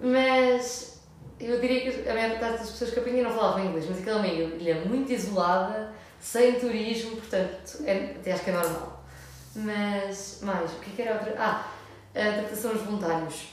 Mas 0.00 1.00
eu 1.40 1.60
diria 1.60 1.90
que 1.90 2.08
a 2.08 2.14
maior 2.14 2.38
parte 2.38 2.58
das 2.58 2.70
pessoas 2.70 2.90
que 2.90 3.00
apanhei 3.00 3.22
não 3.22 3.30
falavam 3.30 3.66
inglês, 3.66 3.86
mas 3.88 3.98
aquela 3.98 4.18
é 4.18 4.20
uma 4.20 4.56
ilha 4.56 4.84
muito 4.84 5.12
isolada, 5.12 5.92
sem 6.20 6.58
turismo, 6.58 7.16
portanto, 7.16 7.82
é, 7.84 8.14
até 8.18 8.32
acho 8.32 8.44
que 8.44 8.50
é 8.50 8.52
normal. 8.54 9.04
Mas, 9.54 10.40
mais, 10.42 10.70
o 10.70 10.80
que, 10.80 10.90
é 10.90 10.94
que 10.96 11.02
era 11.02 11.18
outra? 11.18 11.34
Ah, 11.38 11.66
a 12.16 12.28
adaptação 12.28 12.70
aos 12.72 12.80
voluntários. 12.80 13.48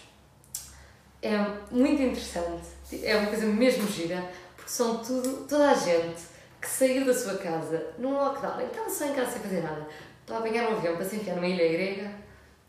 É 1.22 1.38
muito 1.72 2.02
interessante, 2.02 2.68
é 3.04 3.16
uma 3.18 3.28
coisa 3.28 3.46
mesmo 3.46 3.88
gira, 3.88 4.30
porque 4.56 4.70
são 4.70 4.98
tudo, 4.98 5.46
toda 5.48 5.72
a 5.72 5.74
gente 5.74 6.22
que 6.60 6.70
saiu 6.70 7.06
da 7.06 7.14
sua 7.14 7.38
casa 7.38 7.92
num 7.98 8.14
lockdown, 8.14 8.62
então 8.62 8.90
só 8.90 9.06
em 9.06 9.14
casa 9.14 9.32
sem 9.32 9.42
fazer 9.42 9.62
nada, 9.62 9.88
para 10.26 10.38
apanhar 10.38 10.70
um 10.70 10.78
avião 10.78 10.96
para 10.96 11.06
se 11.06 11.18
enfiar 11.18 11.36
numa 11.36 11.48
ilha 11.48 11.68
grega, 11.72 12.12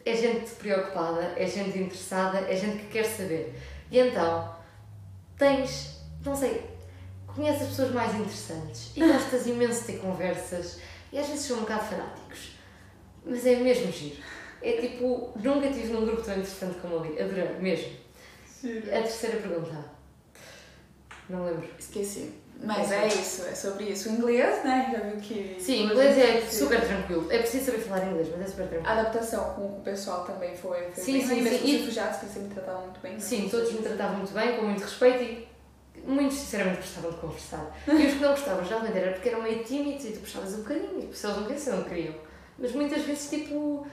é 0.05 0.15
gente 0.15 0.51
preocupada, 0.53 1.33
é 1.37 1.47
gente 1.47 1.79
interessada, 1.79 2.39
é 2.41 2.57
gente 2.57 2.83
que 2.85 2.89
quer 2.89 3.05
saber. 3.05 3.55
E 3.91 3.99
então, 3.99 4.55
tens, 5.39 6.01
não 6.25 6.37
sei, 6.37 6.69
conheces 7.27 7.63
as 7.63 7.69
pessoas 7.69 7.93
mais 7.93 8.15
interessantes 8.15 8.91
e 8.97 9.01
gostas 9.01 9.47
imenso 9.47 9.81
de 9.81 9.87
ter 9.87 9.99
conversas 9.99 10.79
e 11.13 11.19
às 11.19 11.27
vezes 11.27 11.45
são 11.45 11.59
um 11.59 11.61
bocado 11.61 11.85
fanáticos, 11.85 12.57
mas 13.25 13.47
é 13.47 13.57
mesmo 13.57 13.91
giro. 13.91 14.23
É 14.67 14.81
tipo, 14.81 15.31
nunca 15.43 15.69
tive 15.69 15.93
num 15.93 16.07
grupo 16.07 16.23
tão 16.23 16.33
interessante 16.35 16.79
como 16.81 16.99
ali, 17.01 17.21
adorei, 17.21 17.49
mesmo. 17.61 17.93
Sim. 18.47 18.79
A 18.79 19.03
terceira 19.03 19.37
pergunta. 19.37 19.85
Não 21.29 21.45
lembro. 21.45 21.69
Esqueci. 21.79 22.33
Mas 22.63 22.91
é 22.93 23.07
isso, 23.09 23.45
é 23.47 23.55
sobre 23.55 23.85
isso. 23.87 24.09
O 24.09 24.13
inglês, 24.13 24.65
né? 24.65 24.89
Já 24.93 25.01
viu 25.01 25.21
que. 25.21 25.57
Sim, 25.61 25.85
inglês 25.85 26.17
é 26.17 26.41
super 26.49 26.81
tranquilo. 26.81 27.27
É 27.31 27.39
preciso 27.39 27.67
saber 27.67 27.79
falar 27.79 28.07
inglês, 28.07 28.29
mas 28.31 28.41
é 28.41 28.47
super 28.47 28.69
tranquilo. 28.69 28.87
A 28.89 29.01
adaptação 29.01 29.55
com 29.55 29.67
o 29.67 29.81
pessoal 29.85 30.25
também 30.25 30.57
foi. 30.57 30.91
foi 30.93 31.05
Sim, 31.05 31.13
bem, 31.19 31.27
sim? 31.27 31.43
Mesmo 31.43 31.59
sim. 31.59 31.75
Os 31.75 31.81
refugiados 31.81 32.21
que 32.21 32.27
sempre 32.27 32.43
me 32.43 32.55
tratavam 32.55 32.83
muito 32.83 33.01
bem. 33.01 33.13
né? 33.15 33.21
Sim, 33.21 33.49
todos 33.51 33.73
me 33.73 33.83
tratavam 33.83 34.17
muito 34.19 34.33
bem, 34.33 34.57
com 34.57 34.63
muito 34.63 34.83
respeito 34.83 35.23
e 35.25 35.49
muito 36.07 36.33
sinceramente 36.33 36.79
gostavam 36.79 37.11
de 37.11 37.17
conversar. 37.19 37.77
E 37.89 38.07
os 38.07 38.15
que 38.15 38.21
não 38.21 38.31
gostavam 38.31 38.65
geralmente 38.65 38.97
era 38.99 39.13
porque 39.13 39.29
eram 39.29 39.43
meio 39.43 39.65
tímidos 39.65 40.05
e 40.07 40.13
tu 40.13 40.21
puxavas 40.21 40.55
um 40.55 40.59
bocadinho, 40.59 41.11
e 41.11 41.15
se 41.15 41.27
eles 41.27 41.37
não 41.37 41.45
queriam, 41.47 41.77
não 41.77 41.85
queriam. 41.85 42.15
Mas 42.59 42.73
muitas 42.73 43.03
vezes, 43.03 43.29
tipo, 43.29 43.87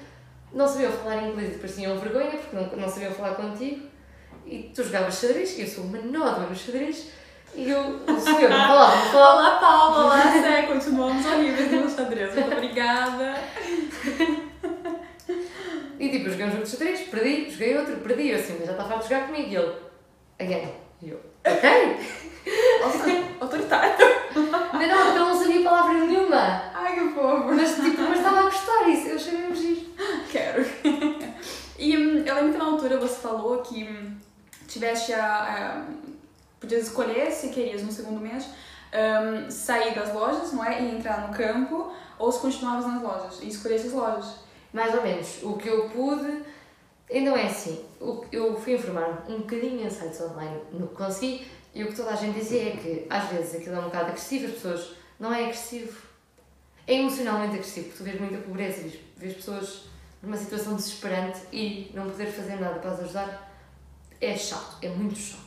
não 0.54 0.68
sabiam 0.68 0.92
falar 0.92 1.24
inglês 1.24 1.50
e 1.50 1.54
depois 1.54 1.76
tinham 1.76 1.98
vergonha 1.98 2.32
porque 2.32 2.56
não, 2.56 2.68
não 2.76 2.90
sabiam 2.90 3.12
falar 3.12 3.36
contigo. 3.36 3.90
E 4.46 4.72
tu 4.76 4.84
jogavas 4.84 5.20
xadrez, 5.20 5.58
e 5.58 5.62
eu 5.62 5.68
sou 5.68 5.84
uma 5.84 6.00
nódoa 6.00 6.48
no 6.48 6.56
xadrez, 6.56 7.12
e 7.56 7.70
eu, 7.70 7.80
o 7.80 8.20
senhor 8.20 8.50
não 8.50 8.68
falava, 8.68 8.96
não 8.96 9.12
falava. 9.12 9.36
Olá, 9.36 9.60
Paula! 9.60 10.06
Olá, 10.06 10.42
Zé! 10.42 10.64
Continuamos 10.64 11.26
horríveis 11.26 11.72
no 11.72 11.90
xadrez. 11.90 12.34
Muito 12.34 12.52
obrigada. 12.52 13.36
E 16.00 16.10
tipo, 16.10 16.26
eu 16.26 16.32
joguei 16.32 16.46
um 16.48 16.52
jogo 16.52 16.64
de 16.64 16.70
xadrez, 16.70 17.02
perdi, 17.02 17.50
joguei 17.52 17.78
outro, 17.78 17.98
perdi, 17.98 18.30
eu 18.30 18.40
assim, 18.40 18.58
mas 18.60 18.68
já 18.68 18.76
farto 18.76 19.04
de 19.04 19.10
jogar 19.10 19.28
comigo. 19.28 19.50
E 19.50 19.56
ele, 19.56 19.76
again. 20.40 20.81
E 21.02 21.10
eu, 21.10 21.20
ok. 21.46 21.72
Autoritário. 23.40 23.96
Mas 24.74 24.88
não, 24.88 24.98
porque 24.98 25.18
ele 25.18 25.20
não 25.20 25.40
sabia 25.40 25.64
palavra 25.64 25.94
nenhuma. 25.94 26.72
Ai, 26.74 26.94
que 26.94 27.14
fofo. 27.14 27.54
Mas 27.54 27.76
tipo, 27.76 28.02
mas 28.02 28.18
estava 28.18 28.40
a 28.40 28.44
gostar 28.44 28.90
isso, 28.90 29.08
eu 29.08 29.16
achei 29.16 29.38
mesmo 29.38 29.56
giro. 29.56 29.82
Quero. 30.32 30.66
E 31.78 31.98
hum, 31.98 32.24
eu 32.24 32.36
lembro 32.36 32.52
que 32.52 32.58
na 32.60 32.66
altura 32.66 33.00
você 33.00 33.16
falou 33.16 33.58
que 33.64 33.84
hum, 33.84 34.16
tiveste 34.68 35.14
a. 35.14 35.26
a 35.26 35.84
podias 36.60 36.84
escolher 36.84 37.32
se 37.32 37.50
querias 37.50 37.82
no 37.82 37.92
segundo 37.92 38.22
mês 38.22 38.46
hum, 38.46 39.50
sair 39.50 39.96
das 39.96 40.14
lojas, 40.14 40.54
não 40.54 40.64
é? 40.64 40.82
E 40.82 40.96
entrar 40.96 41.28
no 41.28 41.34
campo, 41.34 41.92
ou 42.20 42.32
se 42.32 42.40
continuavas 42.40 42.86
nas 42.86 43.02
lojas 43.02 43.40
e 43.42 43.48
escolhesse 43.48 43.88
as 43.88 43.94
lojas. 43.94 44.36
Mais 44.72 44.94
ou 44.94 45.02
menos, 45.02 45.40
o 45.44 45.54
que 45.58 45.68
eu 45.68 45.90
pude, 45.90 46.44
ainda 47.12 47.32
é 47.32 47.48
assim, 47.48 47.84
eu 48.32 48.60
fui 48.60 48.76
informar 48.76 49.26
um 49.28 49.40
bocadinho 49.40 49.86
em 49.86 49.90
sites 49.90 50.22
online 50.22 50.62
no 50.72 50.88
que 50.88 50.96
consegui, 50.96 51.48
e 51.74 51.84
o 51.84 51.88
que 51.88 51.96
toda 51.96 52.12
a 52.12 52.16
gente 52.16 52.40
dizia 52.40 52.70
é 52.70 52.78
que 52.78 53.06
às 53.10 53.30
vezes 53.30 53.56
aquilo 53.56 53.76
é 53.76 53.80
um 53.80 53.84
bocado 53.84 54.10
agressivo, 54.10 54.48
as 54.48 54.54
pessoas, 54.54 54.96
não 55.20 55.34
é 55.34 55.44
agressivo, 55.44 56.02
é 56.88 56.96
emocionalmente 56.96 57.56
agressivo, 57.56 57.88
porque 57.88 57.98
tu 57.98 58.04
vês 58.04 58.20
muita 58.20 58.38
pobreza, 58.38 58.82
vês, 58.82 59.00
vês 59.18 59.34
pessoas 59.36 59.84
numa 60.22 60.38
situação 60.38 60.76
desesperante 60.76 61.40
e 61.52 61.92
não 61.94 62.10
poder 62.10 62.28
fazer 62.28 62.56
nada 62.58 62.80
para 62.80 62.92
as 62.92 63.00
ajudar, 63.02 63.52
é 64.20 64.38
chato, 64.38 64.78
é 64.82 64.90
muito 64.90 65.18
chato. 65.18 65.42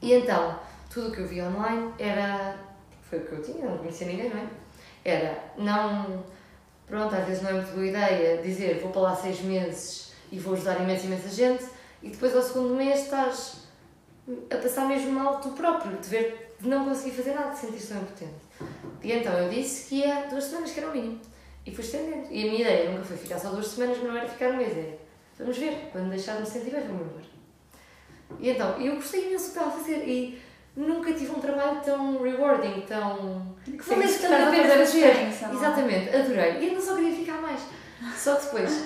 E 0.00 0.12
então, 0.14 0.58
tudo 0.90 1.08
o 1.08 1.12
que 1.12 1.20
eu 1.20 1.26
vi 1.26 1.42
online 1.42 1.92
era, 1.98 2.56
foi 3.02 3.18
o 3.18 3.26
que 3.26 3.32
eu 3.32 3.42
tinha, 3.42 3.68
não 3.68 3.78
conhecia 3.78 4.06
ninguém, 4.06 4.30
não 4.30 4.38
é? 4.38 4.48
Era, 5.04 5.52
não 5.56 6.24
pronto, 6.86 7.14
às 7.14 7.26
vezes 7.26 7.42
não 7.42 7.50
é 7.50 7.52
muito 7.54 7.72
boa 7.72 7.86
ideia 7.86 8.42
dizer 8.42 8.80
vou 8.80 8.90
para 8.90 9.02
lá 9.02 9.16
seis 9.16 9.40
meses 9.40 10.07
e 10.30 10.38
vou 10.38 10.54
ajudar 10.54 10.80
imensa, 10.80 11.06
imensa 11.06 11.28
gente 11.28 11.64
e 12.02 12.10
depois 12.10 12.34
ao 12.34 12.42
segundo 12.42 12.74
mês 12.74 13.00
estás 13.00 13.68
a 14.50 14.56
passar 14.56 14.86
mesmo 14.86 15.12
mal 15.12 15.40
tu 15.40 15.50
próprio, 15.50 15.96
de 15.96 16.08
ver 16.08 16.54
de 16.60 16.68
não 16.68 16.84
conseguir 16.84 17.16
fazer 17.16 17.34
nada, 17.34 17.50
de 17.50 17.58
sentir-te 17.58 17.86
tão 17.86 17.98
impotente. 17.98 18.32
E 19.02 19.12
então 19.12 19.32
eu 19.32 19.48
disse 19.48 19.88
que 19.88 19.94
ia 19.96 20.26
duas 20.28 20.44
semanas, 20.44 20.72
que 20.72 20.80
era 20.80 20.88
o 20.88 20.92
mínimo. 20.92 21.20
E 21.64 21.74
fui 21.74 21.84
estendendo. 21.84 22.26
E 22.30 22.42
a 22.42 22.50
minha 22.50 22.60
ideia 22.60 22.90
nunca 22.90 23.04
foi 23.04 23.16
ficar 23.16 23.38
só 23.38 23.50
duas 23.50 23.68
semanas, 23.68 23.98
mas 23.98 24.08
não 24.08 24.16
era 24.16 24.28
ficar 24.28 24.50
um 24.50 24.56
mês, 24.56 24.76
era 24.76 24.98
vamos 25.38 25.56
ver, 25.56 25.88
quando 25.92 26.10
deixar 26.10 26.34
de 26.34 26.40
me 26.40 26.46
sentir 26.46 26.70
bem, 26.70 26.82
vamos 26.82 27.02
embora. 27.02 27.38
E 28.40 28.50
então, 28.50 28.80
eu 28.80 28.96
gostei 28.96 29.26
imenso 29.26 29.44
do 29.44 29.52
que 29.52 29.58
estava 29.58 29.68
a 29.68 29.78
fazer 29.78 30.08
e 30.08 30.42
nunca 30.76 31.12
tive 31.12 31.30
um 31.30 31.40
trabalho 31.40 31.80
tão 31.80 32.22
rewarding, 32.22 32.80
tão 32.82 33.56
Que 33.64 33.72
que 33.72 33.78
estava 33.78 34.02
a 34.02 34.04
estás 34.04 34.32
a 34.32 34.78
fazer 34.78 35.04
é? 35.04 35.28
Exatamente, 35.28 36.16
adorei. 36.16 36.68
E 36.68 36.74
não 36.74 36.80
só 36.80 36.96
queria 36.96 37.14
ficar 37.14 37.40
mais. 37.40 37.60
Só 38.16 38.36
que 38.36 38.44
depois, 38.46 38.84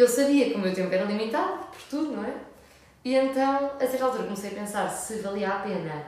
eu 0.00 0.08
sabia 0.08 0.50
que 0.50 0.54
o 0.54 0.58
meu 0.58 0.74
tempo 0.74 0.92
era 0.92 1.04
limitado, 1.04 1.66
por 1.66 1.82
tudo, 1.90 2.16
não 2.16 2.24
é? 2.24 2.34
E 3.04 3.14
então, 3.14 3.72
a 3.80 3.86
certa 3.86 4.04
altura, 4.04 4.24
comecei 4.24 4.50
a 4.50 4.54
pensar 4.54 4.88
se 4.88 5.18
valia 5.18 5.48
a 5.48 5.58
pena 5.60 6.04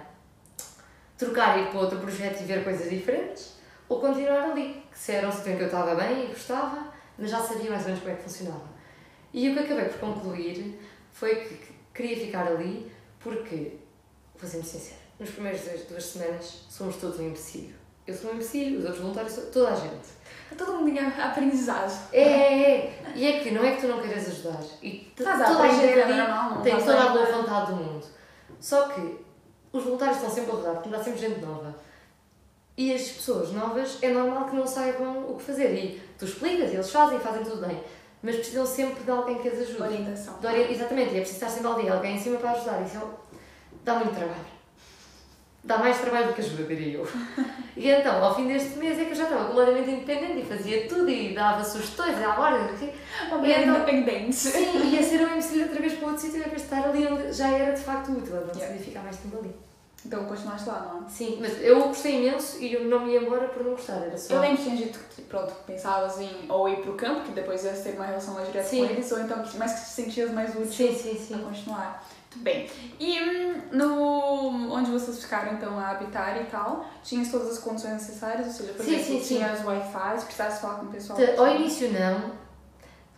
trocar 1.19 1.59
e 1.59 1.63
ir 1.63 1.71
para 1.71 1.81
outro 1.81 1.99
projeto 1.99 2.41
e 2.41 2.45
ver 2.45 2.65
coisas 2.65 2.89
diferentes, 2.89 3.55
ou 3.89 4.01
continuar 4.01 4.51
ali, 4.51 4.83
que 4.91 4.99
se 4.99 5.13
era 5.13 5.29
um 5.29 5.33
sítio 5.33 5.53
em 5.53 5.57
que 5.57 5.63
eu 5.63 5.67
estava 5.67 5.95
bem 5.95 6.25
e 6.25 6.27
gostava, 6.29 6.93
mas 7.19 7.31
já 7.31 7.41
sabia 7.41 7.71
mais 7.71 7.83
ou 7.83 7.89
menos 7.89 8.01
como 8.01 8.13
é 8.13 8.17
que 8.17 8.23
funcionava. 8.23 8.69
E 9.33 9.49
o 9.49 9.55
que 9.55 9.61
acabei 9.61 9.85
por 9.87 9.99
concluir 9.99 10.81
foi 11.13 11.37
que 11.37 11.75
queria 11.93 12.17
ficar 12.17 12.47
ali 12.47 12.91
porque, 13.21 13.79
vou 14.37 14.49
ser 14.49 14.59
muito 14.59 14.71
sincera, 14.71 15.01
nos 15.19 15.31
primeiros 15.31 15.63
duas, 15.63 15.83
duas 15.83 16.05
semanas, 16.05 16.67
somos 16.69 16.97
todos 16.97 17.21
um 17.21 17.29
empecilho. 17.29 17.84
Eu 18.07 18.15
sou 18.15 18.31
um 18.31 18.35
empecilho, 18.35 18.79
os 18.79 18.85
outros 18.85 19.03
voluntários, 19.03 19.35
toda 19.53 19.69
a 19.73 19.75
gente. 19.75 20.15
Todo 20.57 20.73
mundo 20.75 20.95
tem 20.95 20.99
aprendizagem. 21.05 21.99
É, 22.13 22.23
é, 22.23 22.71
é. 22.77 23.13
E 23.17 23.27
é 23.27 23.41
que 23.41 23.51
não 23.51 23.65
é 23.65 23.73
que 23.75 23.81
tu 23.81 23.89
não 23.89 24.01
queiras 24.01 24.29
ajudar. 24.29 24.61
E 24.83 25.11
a 25.21 25.45
toda 25.45 25.63
a 25.63 25.69
gente 25.69 26.01
ali 26.01 26.13
é 26.13 26.63
tem 26.63 26.79
toda 26.79 26.99
a 27.01 27.05
a 27.05 27.09
boa 27.09 27.27
vontade 27.27 27.67
do 27.73 27.77
mundo. 27.77 28.07
Só 28.61 28.89
que 28.89 29.19
os 29.73 29.83
voluntários 29.83 30.19
estão 30.19 30.31
sempre 30.31 30.53
a 30.53 30.55
rodar, 30.55 30.75
porque 30.75 30.91
dá 30.91 31.03
sempre 31.03 31.19
gente 31.21 31.41
nova. 31.41 31.75
E 32.77 32.93
as 32.95 33.03
pessoas 33.03 33.53
novas 33.53 33.99
é 34.03 34.11
normal 34.11 34.45
que 34.49 34.57
não 34.57 34.67
saibam 34.67 35.29
o 35.29 35.37
que 35.37 35.43
fazer. 35.45 35.75
E 35.75 36.01
tu 36.19 36.25
explicas, 36.25 36.73
eles 36.73 36.91
fazem 36.91 37.19
fazem 37.19 37.43
tudo 37.43 37.67
bem. 37.67 37.83
Mas 38.23 38.37
precisam 38.37 38.65
sempre 38.67 39.03
de 39.05 39.11
alguém 39.11 39.39
que 39.39 39.49
as 39.49 39.59
ajude. 39.59 39.83
Orientação. 39.83 40.39
De 40.39 40.47
ori- 40.47 40.73
Exatamente, 40.73 41.15
e 41.15 41.17
é 41.17 41.21
preciso 41.21 41.45
estar 41.45 41.49
sempre 41.49 41.69
ali, 41.81 41.89
alguém 41.89 42.17
em 42.17 42.21
cima 42.21 42.39
para 42.39 42.53
ajudar. 42.53 42.81
Isso 42.83 42.97
é 42.97 43.01
dá 43.85 43.97
muito 43.97 44.15
trabalho. 44.15 44.55
Dá 45.65 45.79
mais 45.79 45.99
trabalho 45.99 46.27
do 46.29 46.35
que 46.35 46.43
ajuda, 46.43 46.63
diria 46.65 46.99
eu. 46.99 47.09
E 47.75 47.91
então, 47.91 48.23
ao 48.23 48.35
fim 48.37 48.47
deste 48.47 48.77
mês 48.79 48.99
é 48.99 49.05
que 49.07 49.13
eu 49.13 49.15
já 49.17 49.25
estava 49.25 49.47
completamente 49.47 49.91
independente 49.91 50.41
e 50.41 50.45
fazia 50.45 50.87
tudo 50.87 51.09
e 51.09 51.35
dava 51.35 51.65
sugestões 51.65 52.23
à 52.23 52.39
hora, 52.39 52.71
não 52.71 52.77
sei 52.79 52.89
o. 53.33 53.35
Uma 53.35 53.49
Então- 53.49 53.77
independente. 53.77 54.35
Sim, 54.35 54.91
ia 54.91 55.03
ser 55.03 55.23
um 55.27 55.31
MC 55.33 55.63
outra 55.63 55.81
vez 55.81 55.95
para 55.95 56.09
outro 56.09 56.21
sítio, 56.23 56.43
para 56.43 56.55
estar 56.55 56.85
ali 56.89 57.07
onde 57.07 57.33
já 57.33 57.49
era 57.49 57.73
de 57.75 57.81
facto 57.83 58.13
útil, 58.13 58.35
não 58.37 58.55
Yeah. 58.55 58.79
ficar 58.79 59.01
mais 59.03 59.17
tempo 59.17 59.39
ali. 59.39 59.57
Então 60.07 60.27
continuaste 60.27 60.69
lá, 60.69 60.91
não 60.93 61.07
é? 61.07 61.09
Sim, 61.09 61.39
mas 61.41 61.59
eu 61.63 61.81
gostei 61.89 62.17
imenso 62.27 62.59
e 62.63 62.75
eu 62.75 62.85
não 62.85 63.07
me 63.07 63.13
ia 63.15 63.23
embora 63.23 63.49
por 63.49 63.65
não 63.65 63.71
gostar, 63.71 64.03
era 64.05 64.19
só. 64.19 64.35
Eu 64.35 64.41
lembro 64.43 64.59
que 64.59 64.63
tinha 64.65 64.77
dito 64.77 64.99
que 65.17 65.23
pronto, 65.23 65.51
pensavas 65.67 66.21
em 66.21 66.45
ou 66.47 66.69
ir 66.69 66.77
pro 66.83 66.93
campo, 66.93 67.23
que 67.23 67.33
depois 67.33 67.65
ias 67.65 67.81
ter 67.81 67.95
uma 67.95 68.05
relação 68.05 68.35
mais 68.35 68.47
direta 68.49 68.69
Sim. 68.69 68.87
com 68.87 68.93
eles, 68.93 69.11
ou 69.11 69.21
então 69.21 69.43
mas 69.57 69.73
que 69.73 69.81
te 69.81 69.89
sentias 69.89 70.31
mais 70.31 70.51
útil 70.51 70.67
Sim, 70.67 70.95
sim, 70.95 71.15
para 71.15 71.39
sim. 71.39 71.45
continuar. 71.45 72.05
Muito 72.35 72.39
bem. 72.43 72.69
E 72.99 73.21
hum, 73.23 73.63
no 73.73 74.73
onde 74.75 74.91
vocês 74.91 75.23
ficaram 75.23 75.53
então 75.55 75.79
a 75.79 75.91
habitar 75.91 76.41
e 76.41 76.45
tal, 76.47 76.85
tinhas 77.03 77.31
todas 77.31 77.51
as 77.51 77.59
condições 77.59 77.93
necessárias, 77.95 78.47
ou 78.49 78.53
seja, 78.53 78.73
por 78.75 78.85
Sim, 78.85 78.95
exemplo, 78.95 79.13
sim, 79.15 79.23
sim. 79.23 79.35
tinhas 79.37 79.65
Wi-Fi, 79.65 80.19
se 80.19 80.25
precisasse 80.27 80.61
falar 80.61 80.75
com 80.81 80.87
o 80.87 80.91
pessoal. 80.91 81.19
Te- 81.19 81.37
Ao 81.37 81.49
início 81.49 81.91
não, 81.93 82.33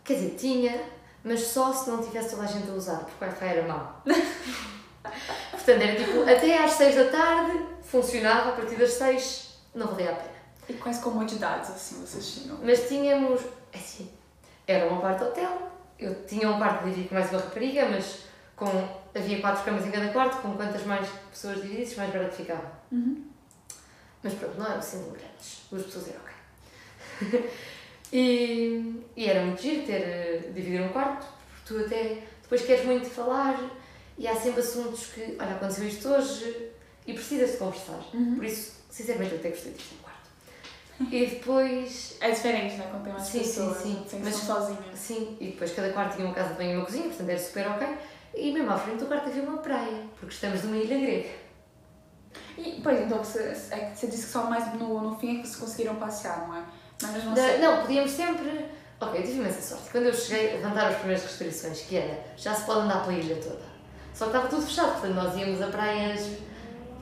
quer 0.04 0.14
dizer, 0.14 0.36
tinha, 0.38 0.80
mas 1.24 1.40
só 1.40 1.72
se 1.72 1.88
não 1.90 2.02
tivesse 2.02 2.30
toda 2.30 2.42
a 2.42 2.46
gente 2.46 2.70
a 2.70 2.74
usar, 2.74 2.98
porque 2.98 3.24
o 3.24 3.28
Wi-Fi 3.28 3.44
era 3.46 3.66
mau. 3.68 4.02
Portanto, 5.50 5.82
era 5.82 5.96
tipo, 5.96 6.22
até 6.22 6.62
às 6.64 6.72
6 6.72 6.94
da 6.96 7.04
tarde 7.10 7.60
funcionava, 7.82 8.50
a 8.50 8.52
partir 8.52 8.76
das 8.76 8.92
6 8.94 9.58
não 9.74 9.86
valia 9.88 10.10
a 10.12 10.14
pena. 10.14 10.36
E 10.68 10.74
quais 10.74 10.98
comodidades 10.98 11.70
assim 11.70 12.00
vocês 12.04 12.26
tinham? 12.34 12.58
Mas 12.62 12.88
tínhamos, 12.88 13.40
é 13.72 13.78
assim, 13.78 14.10
era 14.66 14.86
uma 14.88 15.00
parte 15.00 15.22
hotel, 15.24 15.70
eu 15.98 16.24
tinha 16.26 16.50
um 16.50 16.58
quarto 16.58 16.84
dividido 16.84 17.08
com 17.08 17.14
mais 17.14 17.30
uma 17.30 17.40
rapariga, 17.40 17.88
mas 17.88 18.18
com, 18.56 18.66
havia 19.16 19.40
quatro 19.40 19.64
camas 19.64 19.86
em 19.86 19.90
cada 19.90 20.08
quarto, 20.08 20.40
com 20.42 20.54
quantas 20.54 20.84
mais 20.84 21.08
pessoas 21.30 21.62
dividissem, 21.62 21.96
mais 21.98 22.12
barato 22.12 22.34
ficava. 22.36 22.70
Uhum. 22.92 23.24
Mas 24.22 24.34
pronto, 24.34 24.58
não 24.58 24.66
eram 24.66 24.78
assim 24.78 24.98
tão 25.02 25.10
grandes, 25.12 25.60
duas 25.70 25.84
pessoas 25.84 26.08
era 26.08 26.18
ok. 26.18 27.50
e, 28.12 29.04
e 29.16 29.26
era 29.28 29.44
muito 29.44 29.62
giro 29.62 29.86
ter, 29.86 29.92
eh, 30.02 30.50
dividir 30.54 30.80
um 30.82 30.88
quarto, 30.88 31.26
porque 31.26 31.74
tu 31.74 31.84
até, 31.84 32.22
depois 32.42 32.62
queres 32.62 32.84
muito 32.84 33.08
falar 33.08 33.58
e 34.18 34.26
há 34.26 34.34
sempre 34.34 34.60
assuntos 34.60 35.06
que, 35.06 35.36
olha, 35.38 35.52
aconteceu 35.56 35.86
isto 35.86 36.08
hoje 36.08 36.70
e 37.06 37.12
precisas 37.12 37.52
de 37.52 37.56
conversar. 37.58 38.00
Uhum. 38.14 38.36
Por 38.36 38.44
isso, 38.44 38.72
sinceramente, 38.90 39.32
eu 39.34 39.38
até 39.38 39.50
gostei 39.50 39.72
disto 39.72 39.94
no 39.94 39.98
quarto. 40.02 40.16
E 41.14 41.26
depois 41.26 42.16
É 42.20 42.30
diferente, 42.30 42.76
né? 42.76 42.88
Quando 42.90 43.04
tem 43.04 43.12
mais 43.12 43.26
Sim, 43.26 43.38
sim, 43.44 43.44
pessoas, 43.44 43.76
sim. 43.78 44.04
sem 44.08 44.20
Mas- 44.20 44.34
mas... 44.34 44.44
sozinhas. 44.44 44.98
Sim, 44.98 45.36
e 45.40 45.46
depois 45.48 45.72
cada 45.72 45.92
quarto 45.92 46.14
tinha 46.16 46.26
uma 46.26 46.34
casa 46.34 46.50
de 46.50 46.56
banho 46.56 46.72
e 46.72 46.76
uma 46.76 46.84
cozinha, 46.86 47.04
portanto 47.08 47.28
era 47.28 47.38
super 47.38 47.68
ok. 47.68 47.86
E 48.36 48.52
mesmo 48.52 48.70
à 48.70 48.76
frente 48.78 48.98
do 48.98 49.06
quarto 49.06 49.28
havia 49.28 49.42
uma 49.42 49.58
praia, 49.58 50.02
porque 50.20 50.34
estamos 50.34 50.62
numa 50.62 50.76
ilha 50.76 50.98
grega. 50.98 51.28
E, 52.58 52.80
pois, 52.82 53.00
então 53.00 53.18
você, 53.18 53.40
é 53.70 53.78
que 53.90 53.98
você 53.98 54.06
disse 54.06 54.26
que 54.26 54.32
só 54.32 54.44
mais 54.44 54.72
no, 54.74 55.00
no 55.00 55.18
fim 55.18 55.38
é 55.38 55.40
que 55.42 55.46
vocês 55.48 55.56
conseguiram 55.56 55.96
passear, 55.96 56.46
não 56.46 56.56
é? 56.56 56.62
Mas 57.02 57.12
mesmo 57.12 57.34
Da- 57.34 57.46
assim. 57.46 57.58
não, 57.60 57.80
podíamos 57.82 58.10
sempre. 58.10 58.66
Ok, 59.00 59.20
eu 59.20 59.24
tive 59.24 59.38
imensa 59.40 59.60
sorte. 59.60 59.90
Quando 59.90 60.04
eu 60.06 60.14
cheguei, 60.14 60.52
levantaram 60.56 60.88
as 60.88 60.96
primeiras 60.96 61.22
restrições, 61.24 61.80
que 61.82 61.96
era 61.96 62.24
já 62.36 62.54
se 62.54 62.64
pode 62.64 62.80
andar 62.80 63.00
pela 63.04 63.12
ilha 63.14 63.36
toda. 63.36 63.60
Só 64.14 64.24
que 64.26 64.30
estava 64.30 64.48
tudo 64.48 64.62
fechado, 64.62 64.92
portanto 64.92 65.14
nós 65.14 65.36
íamos 65.36 65.60
a 65.60 65.66
praias, 65.66 66.26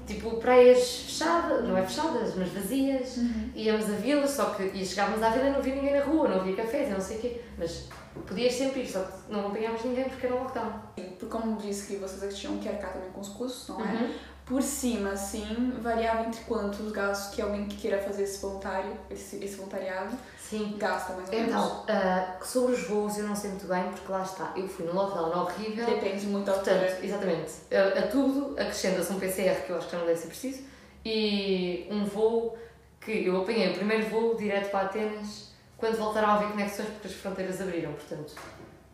tipo 0.07 0.37
praias 0.37 0.79
fechadas, 0.79 1.65
não 1.65 1.77
é 1.77 1.83
fechadas, 1.83 2.35
mas 2.37 2.49
vazias. 2.51 3.17
Uhum. 3.17 3.51
Íamos 3.55 3.87
a 3.87 3.97
vilas, 3.97 4.31
só 4.31 4.47
que 4.51 4.63
e 4.65 4.85
chegávamos 4.85 5.23
à 5.23 5.31
vila 5.31 5.47
e 5.47 5.51
não 5.51 5.59
havia 5.59 5.75
ninguém 5.75 5.99
na 5.99 6.05
rua, 6.05 6.29
não 6.29 6.41
havia 6.41 6.57
cafés 6.57 6.91
não 6.91 7.01
sei 7.01 7.19
o 7.19 7.21
quê. 7.21 7.41
Mas 7.59 7.89
podias 8.27 8.53
sempre 8.55 8.83
ir, 8.83 8.89
só 8.89 9.03
que 9.03 9.33
não 9.33 9.49
apanhávamos 9.49 9.85
ninguém 9.85 10.05
porque 10.05 10.27
era 10.27 10.35
um 10.35 10.43
lockdown. 10.43 10.73
Porque 10.95 11.27
como 11.27 11.57
disse 11.57 11.87
que 11.87 11.97
vocês 11.97 12.23
é 12.23 12.29
que 12.29 12.35
tinham 12.35 12.59
que 12.59 12.69
arcar 12.69 12.93
também 12.93 13.11
com 13.11 13.21
os 13.21 13.29
custos, 13.29 13.69
não 13.69 13.81
é? 13.81 13.93
Uhum. 13.93 14.15
Por 14.47 14.63
cima, 14.63 15.13
assim, 15.13 15.73
variava 15.81 16.27
entre 16.27 16.43
quanto 16.43 16.83
os 16.83 16.93
gastos 16.93 17.35
que 17.35 17.41
alguém 17.41 17.67
que 17.67 17.77
queira 17.77 17.99
fazer 17.99 18.25
esse 18.25 18.43
voluntário, 18.43 18.93
esse, 19.11 19.43
esse 19.43 19.57
voluntariado, 19.57 20.15
Sim. 20.51 20.77
gasta 20.79 21.15
mais 21.15 21.29
ou 21.29 21.35
menos. 21.35 21.49
Então, 21.49 21.85
ah, 21.89 22.37
sobre 22.43 22.75
os 22.75 22.87
voos 22.87 23.19
eu 23.19 23.25
não 23.25 23.35
sei 23.35 23.51
muito 23.51 23.67
bem, 23.67 23.85
porque 23.91 24.13
lá 24.13 24.23
está, 24.23 24.53
eu 24.57 24.69
fui 24.69 24.87
no 24.87 24.95
lockdown 24.95 25.45
horrível. 25.45 25.87
Depende 25.87 26.27
muito 26.27 26.51
altura. 26.51 26.81
Portanto, 26.81 27.05
exatamente, 27.05 27.53
a, 27.73 27.99
a 27.99 28.09
tudo 28.09 28.53
acrescenta-se 28.61 29.13
um 29.13 29.19
PCR, 29.19 29.63
que 29.65 29.71
eu 29.71 29.77
acho 29.77 29.87
que 29.87 29.93
já 29.93 29.99
não 29.99 30.07
deve 30.07 30.21
ser 30.21 30.29
preciso, 30.29 30.63
e 31.05 31.87
um 31.91 32.05
voo 32.05 32.57
que 33.01 33.27
eu 33.27 33.43
apanhei 33.43 33.71
o 33.71 33.75
primeiro 33.75 34.09
voo 34.09 34.35
direto 34.35 34.71
para 34.71 34.87
Atenas 34.87 35.53
quando 35.77 35.97
voltaram 35.97 36.29
a 36.29 36.35
haver 36.35 36.49
conexões 36.49 36.89
porque 36.89 37.09
as 37.09 37.15
fronteiras 37.15 37.61
abriram. 37.61 37.93
Portanto, 37.93 38.35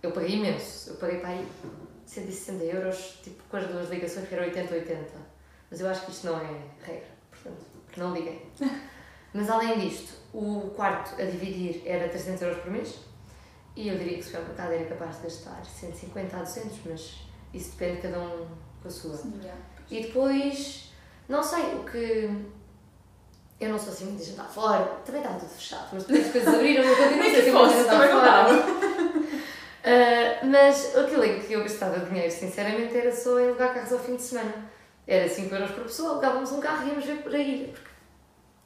eu 0.03 0.11
paguei 0.13 0.37
imenso. 0.37 0.91
Eu 0.91 0.97
paguei 0.97 1.19
para 1.19 1.31
aí 1.31 1.47
160 2.07 2.65
euros, 2.65 3.19
tipo 3.23 3.43
com 3.49 3.57
as 3.57 3.67
duas 3.67 3.89
ligações, 3.91 4.29
que 4.29 4.35
era 4.35 4.51
80-80. 4.51 4.97
Mas 5.71 5.81
eu 5.81 5.89
acho 5.89 6.05
que 6.05 6.11
isto 6.11 6.27
não 6.27 6.41
é 6.41 6.61
regra, 6.83 7.07
portanto, 7.31 7.65
não 7.97 8.13
liguei. 8.13 8.45
Mas 9.33 9.49
além 9.49 9.79
disto, 9.79 10.13
o 10.33 10.71
quarto 10.75 11.21
a 11.21 11.25
dividir 11.25 11.83
era 11.85 12.09
300 12.09 12.43
euros 12.43 12.59
por 12.63 12.71
mês 12.71 12.99
e 13.77 13.89
eu 13.89 13.97
diria 13.97 14.15
que 14.15 14.21
o 14.21 14.25
supermercado 14.25 14.73
era 14.73 14.85
capaz 14.85 15.17
de 15.17 15.23
gastar 15.23 15.65
150 15.65 16.37
a 16.37 16.41
200, 16.41 16.79
mas 16.87 17.21
isso 17.55 17.71
depende 17.73 17.97
de 17.97 18.03
cada 18.03 18.21
um 18.21 18.47
com 18.83 18.89
a 18.89 18.91
sua. 18.91 19.17
Sim, 19.17 19.41
já. 19.43 19.55
E 19.91 20.03
depois, 20.03 20.93
não 21.29 21.43
sei, 21.43 21.63
o 21.75 21.85
que. 21.85 22.31
Eu 23.61 23.69
não 23.69 23.79
sou 23.79 23.93
assim 23.93 24.07
muito 24.07 24.23
de 24.23 24.31
jantar 24.31 24.49
fora, 24.49 24.85
também 25.05 25.21
estava 25.21 25.39
tudo 25.39 25.51
fechado, 25.51 25.89
mas 25.93 26.05
depois 26.05 26.27
as 26.27 26.33
coisas 26.33 26.55
abriram 26.55 26.83
eu 26.83 26.97
continuo 26.97 27.27
a 27.27 27.31
ser 27.31 27.41
assim 27.41 27.51
muito 27.51 27.75
jantar 27.75 28.09
fora. 28.09 28.81
Ah, 29.83 30.45
mas 30.45 30.95
aquilo 30.95 31.25
em 31.25 31.41
que 31.41 31.55
eu 31.55 31.63
gastava 31.63 31.99
dinheiro, 32.01 32.31
sinceramente, 32.31 32.95
era 32.95 33.11
só 33.11 33.41
em 33.41 33.49
alugar 33.49 33.73
carros 33.73 33.93
ao 33.93 33.99
fim 33.99 34.17
de 34.17 34.23
semana. 34.23 34.53
Era 35.07 35.29
5 35.29 35.55
euros 35.55 35.71
por 35.71 35.85
pessoa, 35.85 36.11
alugávamos 36.13 36.53
um 36.53 36.61
carro 36.61 36.85
e 36.85 36.91
íamos 36.91 37.05
ver 37.05 37.23
por 37.23 37.35
a 37.35 37.39
ilha. 37.39 37.69
Porque, 37.69 37.90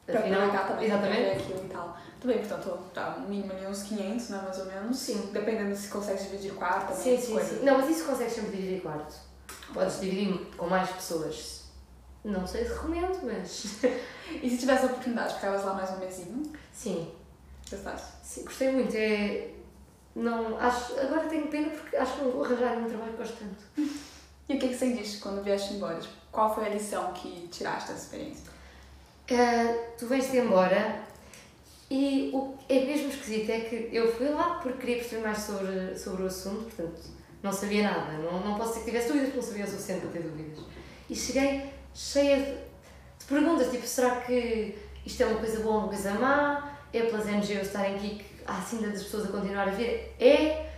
Para 0.06 0.20
afinal, 0.20 0.42
aproveitar 0.42 0.68
também, 0.68 0.86
exatamente. 0.86 1.42
aquilo 1.42 1.64
e 1.64 1.68
tal. 1.68 1.96
Tudo 2.20 2.32
bem, 2.32 2.38
portanto, 2.46 2.78
tá, 2.92 3.16
no 3.18 3.28
mínimo 3.28 3.52
ali 3.52 3.66
uns 3.66 3.82
500, 3.84 4.28
né, 4.30 4.40
mais 4.44 4.58
ou 4.58 4.64
menos. 4.66 4.98
Sim. 4.98 5.30
Dependendo 5.32 5.74
se 5.76 5.88
consegue 5.88 6.22
dividir 6.22 6.54
quarto 6.54 6.88
também. 6.88 7.02
Sim, 7.02 7.14
essas 7.14 7.26
sim, 7.26 7.32
coisas. 7.32 7.58
sim. 7.58 7.64
Não, 7.64 7.78
mas 7.78 7.90
isso 7.90 8.04
consegues 8.06 8.32
sempre 8.34 8.50
dividir 8.56 8.82
quarto. 8.82 9.14
Podes 9.72 10.00
dividir 10.00 10.46
com 10.56 10.66
mais 10.66 10.90
pessoas. 10.90 11.64
Não 12.24 12.46
sei 12.46 12.64
se 12.64 12.72
recomendo, 12.72 13.20
mas. 13.22 13.64
E 14.42 14.48
se 14.48 14.56
tivesse 14.56 14.86
oportunidade, 14.86 15.34
ficavas 15.34 15.64
lá 15.64 15.74
mais 15.74 15.90
um 15.90 15.98
mesinho, 15.98 16.50
Sim, 16.72 17.12
gostasse? 17.70 18.12
sim, 18.22 18.42
gostei 18.44 18.72
muito. 18.72 18.96
É. 18.96 19.50
Não, 20.14 20.58
acho, 20.58 20.98
agora 20.98 21.28
tenho 21.28 21.46
pena 21.48 21.68
porque 21.68 21.94
acho 21.94 22.14
que 22.14 22.24
não 22.24 22.30
vou 22.30 22.44
arranjar 22.44 22.78
um 22.78 22.88
trabalho 22.88 23.12
que 23.12 23.32
tanto. 23.32 23.64
E 24.46 24.56
o 24.56 24.58
que, 24.58 24.68
que 24.68 24.74
você 24.74 24.92
disse 24.92 25.18
quando 25.18 25.42
vieste 25.42 25.74
embora? 25.74 25.98
Tipo, 25.98 26.14
qual 26.30 26.54
foi 26.54 26.66
a 26.66 26.68
lição 26.68 27.12
que 27.14 27.48
tiraste 27.48 27.90
dessa 27.92 28.04
experiência? 28.04 28.44
Ah, 29.30 29.74
tu 29.98 30.06
vens-te 30.06 30.36
embora 30.36 31.02
e 31.90 32.30
o 32.34 32.54
é 32.68 32.84
mesmo 32.84 33.08
esquisito 33.08 33.50
é 33.50 33.60
que 33.60 33.88
eu 33.90 34.12
fui 34.14 34.28
lá 34.28 34.58
porque 34.62 34.78
queria 34.78 34.96
perceber 34.96 35.22
mais 35.22 35.38
sobre, 35.38 35.98
sobre 35.98 36.22
o 36.24 36.26
assunto, 36.26 36.64
portanto 36.64 37.00
não 37.42 37.52
sabia 37.52 37.82
nada, 37.82 38.12
não, 38.18 38.40
não 38.40 38.54
posso 38.54 38.70
dizer 38.70 38.80
que 38.80 38.90
tivesse 38.90 39.08
dúvidas, 39.08 39.28
porque 39.28 39.40
não 39.40 39.48
sabia 39.48 39.64
o 39.64 39.68
suficiente 39.68 40.00
para 40.00 40.10
ter 40.10 40.22
dúvidas. 40.22 40.64
E 41.08 41.14
cheguei 41.14 41.70
cheia 41.94 42.36
de, 42.36 42.52
de 42.52 43.24
perguntas, 43.28 43.70
tipo, 43.70 43.86
será 43.86 44.20
que 44.22 44.76
isto 45.04 45.22
é 45.22 45.26
uma 45.26 45.38
coisa 45.38 45.60
boa 45.60 45.74
ou 45.74 45.80
uma 45.80 45.88
coisa 45.88 46.14
má? 46.14 46.78
É 46.92 47.02
pelas 47.02 47.26
NGOs 47.26 47.66
estarem 47.66 47.96
aqui 47.96 48.16
que 48.16 48.24
há 48.46 48.58
assim 48.58 48.80
das 48.80 49.02
pessoas 49.02 49.26
a 49.26 49.28
continuar 49.28 49.68
a 49.68 49.72
vir? 49.72 50.14
É, 50.18 50.70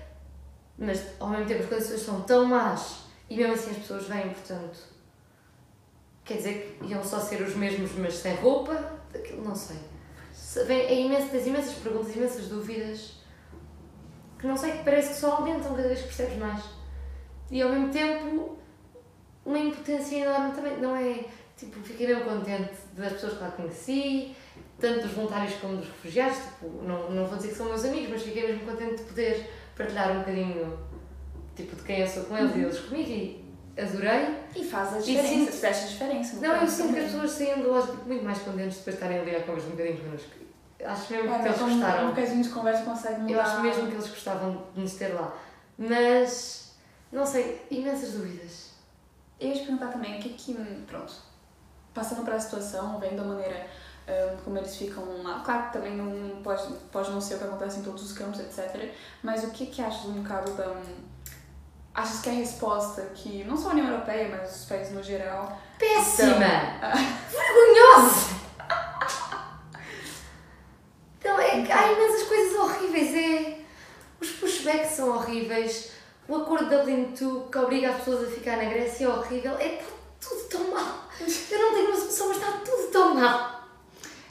mas 0.78 1.02
ao 1.20 1.28
mesmo 1.28 1.46
tempo 1.46 1.62
as 1.62 1.68
condições 1.68 2.00
são 2.00 2.20
tão 2.22 2.44
más 2.46 3.04
e 3.30 3.36
mesmo 3.36 3.54
assim 3.54 3.70
as 3.70 3.78
pessoas 3.78 4.06
vêm, 4.06 4.30
portanto 4.30 4.95
Quer 6.26 6.34
dizer 6.38 6.76
que 6.80 6.86
iam 6.86 7.02
só 7.04 7.20
ser 7.20 7.40
os 7.42 7.54
mesmos, 7.54 7.92
mas 7.96 8.14
sem 8.14 8.34
roupa? 8.34 8.74
Aquilo 9.14 9.44
não 9.44 9.54
sei. 9.54 9.76
Se- 10.32 10.64
Vem, 10.64 10.80
é 10.80 11.00
imenso, 11.02 11.28
tens 11.28 11.46
imensas 11.46 11.74
perguntas, 11.74 12.14
imensas 12.16 12.48
dúvidas 12.48 13.14
que 14.38 14.46
não 14.46 14.56
sei, 14.56 14.72
que 14.72 14.84
parece 14.84 15.10
que 15.10 15.14
só 15.20 15.36
aumentam 15.36 15.74
cada 15.74 15.88
vez 15.88 16.00
que 16.00 16.06
percebes 16.08 16.36
mais. 16.38 16.62
E 17.50 17.62
ao 17.62 17.70
mesmo 17.70 17.88
tempo, 17.90 18.58
uma 19.44 19.58
impotência 19.58 20.16
enorme 20.16 20.52
também. 20.54 20.76
Não 20.78 20.94
é. 20.96 21.24
Tipo, 21.56 21.80
fiquei 21.80 22.06
mesmo 22.08 22.24
contente 22.24 22.70
das 22.94 23.12
pessoas 23.14 23.34
que 23.34 23.40
lá 23.42 23.50
conheci, 23.52 24.36
tanto 24.78 25.02
dos 25.02 25.12
voluntários 25.12 25.54
como 25.54 25.76
dos 25.78 25.86
refugiados. 25.86 26.36
Tipo, 26.38 26.82
não, 26.82 27.10
não 27.10 27.24
vou 27.24 27.36
dizer 27.36 27.48
que 27.50 27.54
são 27.54 27.66
meus 27.66 27.84
amigos, 27.84 28.10
mas 28.10 28.22
fiquei 28.22 28.48
mesmo 28.48 28.66
contente 28.70 28.96
de 28.96 29.04
poder 29.04 29.50
partilhar 29.74 30.10
um 30.12 30.18
bocadinho 30.18 30.78
tipo, 31.54 31.74
de 31.76 31.82
quem 31.82 32.00
eu 32.00 32.06
sou 32.08 32.24
com 32.24 32.36
eles 32.36 32.54
e 32.56 32.58
eles 32.58 32.78
comigo. 32.80 33.08
E 33.10 33.45
adorei. 33.78 34.36
E 34.54 34.64
faz 34.64 34.94
a 34.94 34.98
diferença, 34.98 35.28
sinto- 35.28 35.52
faz 35.52 35.84
a 35.84 35.86
diferença. 35.86 36.36
Não, 36.40 36.54
eu 36.56 36.66
sinto 36.68 36.94
que 36.94 37.00
as 37.00 37.04
pessoas 37.12 37.30
saíam 37.32 37.58
muito 38.06 38.24
mais 38.24 38.38
contentes 38.38 38.78
depois 38.78 38.96
de 38.96 39.02
estarem 39.02 39.18
ali 39.20 39.36
a 39.36 39.42
conversar 39.42 39.68
um 39.68 39.70
bocadinho 39.72 39.98
connosco. 39.98 40.30
Acho 40.84 41.12
mesmo 41.12 41.34
É, 41.34 41.38
que 41.38 41.48
eles 41.48 41.58
gostaram. 41.58 42.04
Um 42.04 42.10
bocadinho 42.10 42.42
de 42.42 42.48
conversa 42.50 42.82
consegue 42.84 43.20
mudar. 43.22 43.32
Eu 43.32 43.40
acho 43.40 43.60
mesmo 43.60 43.86
que 43.88 43.94
eles 43.94 44.08
gostavam 44.08 44.62
de 44.74 44.80
nos 44.80 44.94
ter 44.94 45.08
lá. 45.08 45.34
Mas, 45.78 46.72
não 47.12 47.24
sei, 47.26 47.64
imensas 47.70 48.12
dúvidas. 48.12 48.70
Eu 49.40 49.48
ia 49.48 49.54
te 49.54 49.60
perguntar 49.62 49.88
também 49.88 50.18
o 50.18 50.22
que 50.22 50.30
que, 50.30 50.54
pronto, 50.86 51.12
passando 51.94 52.24
para 52.24 52.36
a 52.36 52.40
situação, 52.40 52.98
vendo 52.98 53.20
a 53.20 53.24
maneira 53.24 53.66
hum, 54.08 54.36
como 54.44 54.58
eles 54.58 54.76
ficam 54.76 55.22
lá, 55.22 55.40
claro 55.44 55.66
que 55.66 55.72
também 55.74 55.94
não 55.96 56.40
pode, 56.42 56.66
pode 56.92 57.10
não 57.10 57.20
ser 57.20 57.34
o 57.34 57.38
que 57.38 57.44
acontece 57.44 57.80
em 57.80 57.82
todos 57.82 58.02
os 58.02 58.12
campos, 58.12 58.40
etc. 58.40 58.90
Mas 59.22 59.44
o 59.44 59.50
que 59.50 59.66
que 59.66 59.82
achas 59.82 60.04
no 60.06 60.22
caso 60.22 60.52
da... 60.54 60.74
Achas 61.96 62.20
que 62.20 62.28
a 62.28 62.32
resposta 62.32 63.00
que, 63.14 63.42
não 63.44 63.56
só 63.56 63.68
a 63.68 63.72
União 63.72 63.88
Europeia, 63.88 64.28
mas 64.28 64.54
os 64.54 64.64
países 64.66 64.92
no 64.92 65.02
geral... 65.02 65.58
Péssima! 65.78 66.36
Vergonhosa! 67.32 68.36
Então, 71.18 71.40
é 71.40 71.72
há 71.72 71.92
imensas 71.92 72.28
coisas 72.28 72.54
horríveis. 72.54 73.14
É, 73.14 73.60
os 74.20 74.30
pushbacks 74.32 74.90
são 74.90 75.08
horríveis. 75.08 75.92
O 76.28 76.36
acordo 76.36 76.68
de 76.68 76.76
Dublin 76.76 77.14
2 77.18 77.50
que 77.50 77.58
obriga 77.58 77.88
as 77.88 77.96
pessoas 77.96 78.28
a 78.28 78.30
ficar 78.30 78.58
na 78.58 78.64
Grécia 78.64 79.06
é 79.06 79.08
horrível. 79.08 79.54
É 79.58 79.68
tá 79.76 79.86
tudo 80.20 80.44
tão 80.50 80.70
mal. 80.70 81.08
Eu 81.18 81.58
não 81.58 81.72
tenho 81.72 81.90
noção, 81.92 82.28
mas 82.28 82.36
está 82.36 82.52
tudo 82.58 82.90
tão 82.92 83.14
mal. 83.14 83.62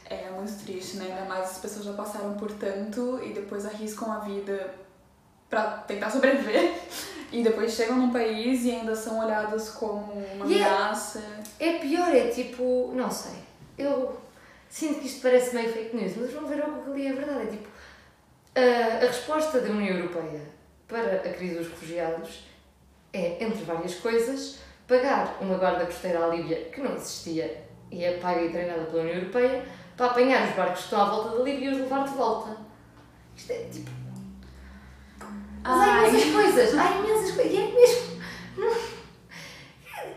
É 0.06 0.30
muito 0.30 0.63
triste, 0.63 0.97
né? 0.97 1.06
Ainda 1.06 1.25
mais 1.25 1.49
as 1.49 1.58
pessoas 1.58 1.86
já 1.86 1.93
passaram 1.93 2.36
por 2.36 2.51
tanto 2.51 3.19
e 3.23 3.34
depois 3.34 3.65
arriscam 3.65 4.12
a 4.12 4.19
vida 4.19 4.86
pra 5.49 5.63
tentar 5.88 6.10
sobreviver. 6.10 6.73
E 7.31 7.43
depois 7.43 7.73
chegam 7.73 7.97
num 7.97 8.12
país 8.12 8.63
e 8.65 8.71
ainda 8.71 8.95
são 8.95 9.19
olhadas 9.19 9.69
como 9.71 10.13
uma 10.13 10.45
E 10.45 10.60
é- 10.60 10.63
ameaça. 10.63 11.21
É 11.60 11.73
pior, 11.79 12.13
é 12.15 12.27
tipo, 12.27 12.91
não 12.95 13.10
sei. 13.12 13.34
Eu 13.77 14.15
sinto 14.69 14.99
que 15.01 15.08
isto 15.08 15.21
parece 15.21 15.53
meio 15.55 15.71
fake 15.71 15.95
news, 15.95 16.13
mas 16.15 16.31
vão 16.31 16.45
ver 16.45 16.63
o 16.63 16.84
que 16.84 16.91
ali 16.91 17.08
é 17.08 17.13
verdade. 17.13 17.41
É 17.41 17.45
tipo, 17.47 17.67
a, 18.55 19.03
a 19.03 19.08
resposta 19.08 19.60
da 19.60 19.69
União 19.69 19.97
Europeia 19.97 20.41
para 20.88 21.15
a 21.15 21.34
crise 21.34 21.55
dos 21.55 21.67
refugiados 21.67 22.45
é, 23.12 23.43
entre 23.43 23.63
várias 23.65 23.95
coisas, 23.95 24.60
pagar 24.88 25.38
uma 25.41 25.58
guarda 25.58 25.86
costeira 25.86 26.23
à 26.23 26.27
Líbia 26.27 26.69
que 26.71 26.79
não 26.79 26.95
existia 26.95 27.65
e 27.91 28.03
é 28.03 28.17
paga 28.17 28.41
e 28.43 28.49
treinada 28.49 28.84
pela 28.86 29.01
União 29.01 29.15
Europeia 29.17 29.65
para 29.97 30.05
apanhar 30.08 30.47
os 30.47 30.55
barcos 30.55 30.77
que 30.79 30.84
estão 30.86 31.01
à 31.01 31.10
volta 31.10 31.38
da 31.38 31.43
Líbia 31.43 31.69
e 31.69 31.73
os 31.73 31.79
levar 31.79 32.03
de 32.05 32.13
volta. 32.13 32.55
Isto 33.36 33.51
é 33.51 33.63
tipo. 33.71 34.05
Mas 35.65 35.82
há 35.82 36.08
imensas 36.08 36.32
coisas, 36.32 36.78
há 36.78 36.91
imensas 36.91 37.32
coisas. 37.36 37.54
E 37.54 37.58
é 37.58 37.71
mesmo. 37.71 38.21
Não, 38.58 38.71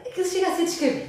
aquilo 0.06 0.28
chega 0.28 0.48
a 0.48 0.56
ser 0.56 0.64
descabido. 0.64 1.08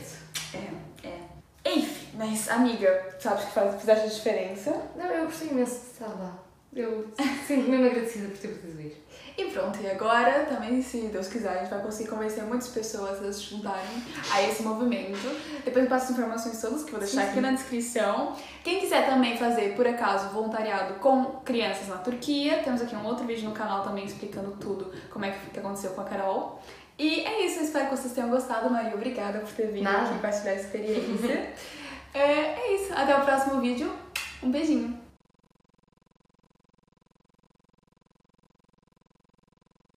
É, 0.54 1.08
é. 1.08 1.73
Enfim, 1.75 2.08
mas 2.13 2.49
amiga, 2.49 3.17
sabes 3.19 3.45
que 3.45 3.52
faz, 3.52 3.80
fizeste 3.80 4.06
a 4.06 4.10
diferença. 4.10 4.82
Não, 4.95 5.06
eu 5.06 5.25
gostei 5.25 5.49
imenso 5.49 5.80
de 5.80 5.91
estar 5.91 6.08
lá. 6.08 6.39
Eu 6.73 7.08
sinto-me 7.45 7.69
mesmo 7.69 7.88
agradecida 7.88 8.30
por 8.30 8.38
ter 8.38 8.47
podido 8.47 8.82
ir. 8.82 9.06
E 9.39 9.45
pronto, 9.52 9.80
e 9.82 9.89
agora 9.89 10.45
também, 10.45 10.82
se 10.82 10.99
Deus 11.08 11.30
quiser, 11.30 11.49
a 11.49 11.58
gente 11.60 11.69
vai 11.69 11.82
conseguir 11.82 12.10
convencer 12.10 12.43
muitas 12.43 12.67
pessoas 12.67 13.23
a 13.23 13.32
se 13.32 13.43
juntarem 13.43 14.04
a 14.34 14.43
esse 14.43 14.62
movimento. 14.63 15.17
Depois 15.63 15.86
eu 15.86 15.89
passo 15.89 16.12
as 16.12 16.12
informações 16.12 16.60
todas 16.60 16.84
que 16.84 16.89
eu 16.89 16.91
vou 16.91 16.99
deixar 16.99 17.21
Sim, 17.21 17.28
aqui 17.28 17.36
sim. 17.36 17.41
na 17.41 17.52
descrição. 17.52 18.36
Quem 18.65 18.82
quiser 18.82 19.06
também 19.06 19.38
fazer, 19.38 19.78
por 19.78 19.88
acaso, 19.88 20.28
voluntariado 20.34 20.95
com 20.95 21.39
crianças 21.45 21.88
na 21.88 21.95
Turquia, 21.99 22.62
temos 22.63 22.82
aqui 22.82 22.93
um 22.93 23.06
outro 23.06 23.25
vídeo 23.25 23.47
no 23.47 23.56
canal 23.56 23.82
também 23.82 24.04
explicando 24.04 24.52
tudo, 24.60 24.91
como 25.10 25.23
é 25.23 25.32
que, 25.32 25.58
aconteceu 25.58 25.91
com 25.91 26.02
a 26.02 26.04
Carol. 26.04 26.62
E 26.97 27.21
é 27.21 27.45
isso, 27.45 27.60
eu 27.60 27.63
espero 27.63 27.88
que 27.88 27.95
vocês 27.95 28.13
tenham 28.13 28.30
gostado, 28.30 28.69
Maria. 28.69 28.93
Obrigada 28.93 29.39
por 29.39 29.54
ter 29.54 29.67
vindo 29.67 29.84
Nada. 29.84 29.99
aqui 29.99 30.15
compartilhar 30.15 30.52
a 30.52 30.56
experiência. 30.56 31.54
é, 32.13 32.19
é 32.19 32.75
isso, 32.75 32.91
até 32.93 33.15
o 33.15 33.21
próximo 33.21 33.62
vídeo. 33.62 33.89
Um 34.43 34.52
beijinho. 34.52 34.98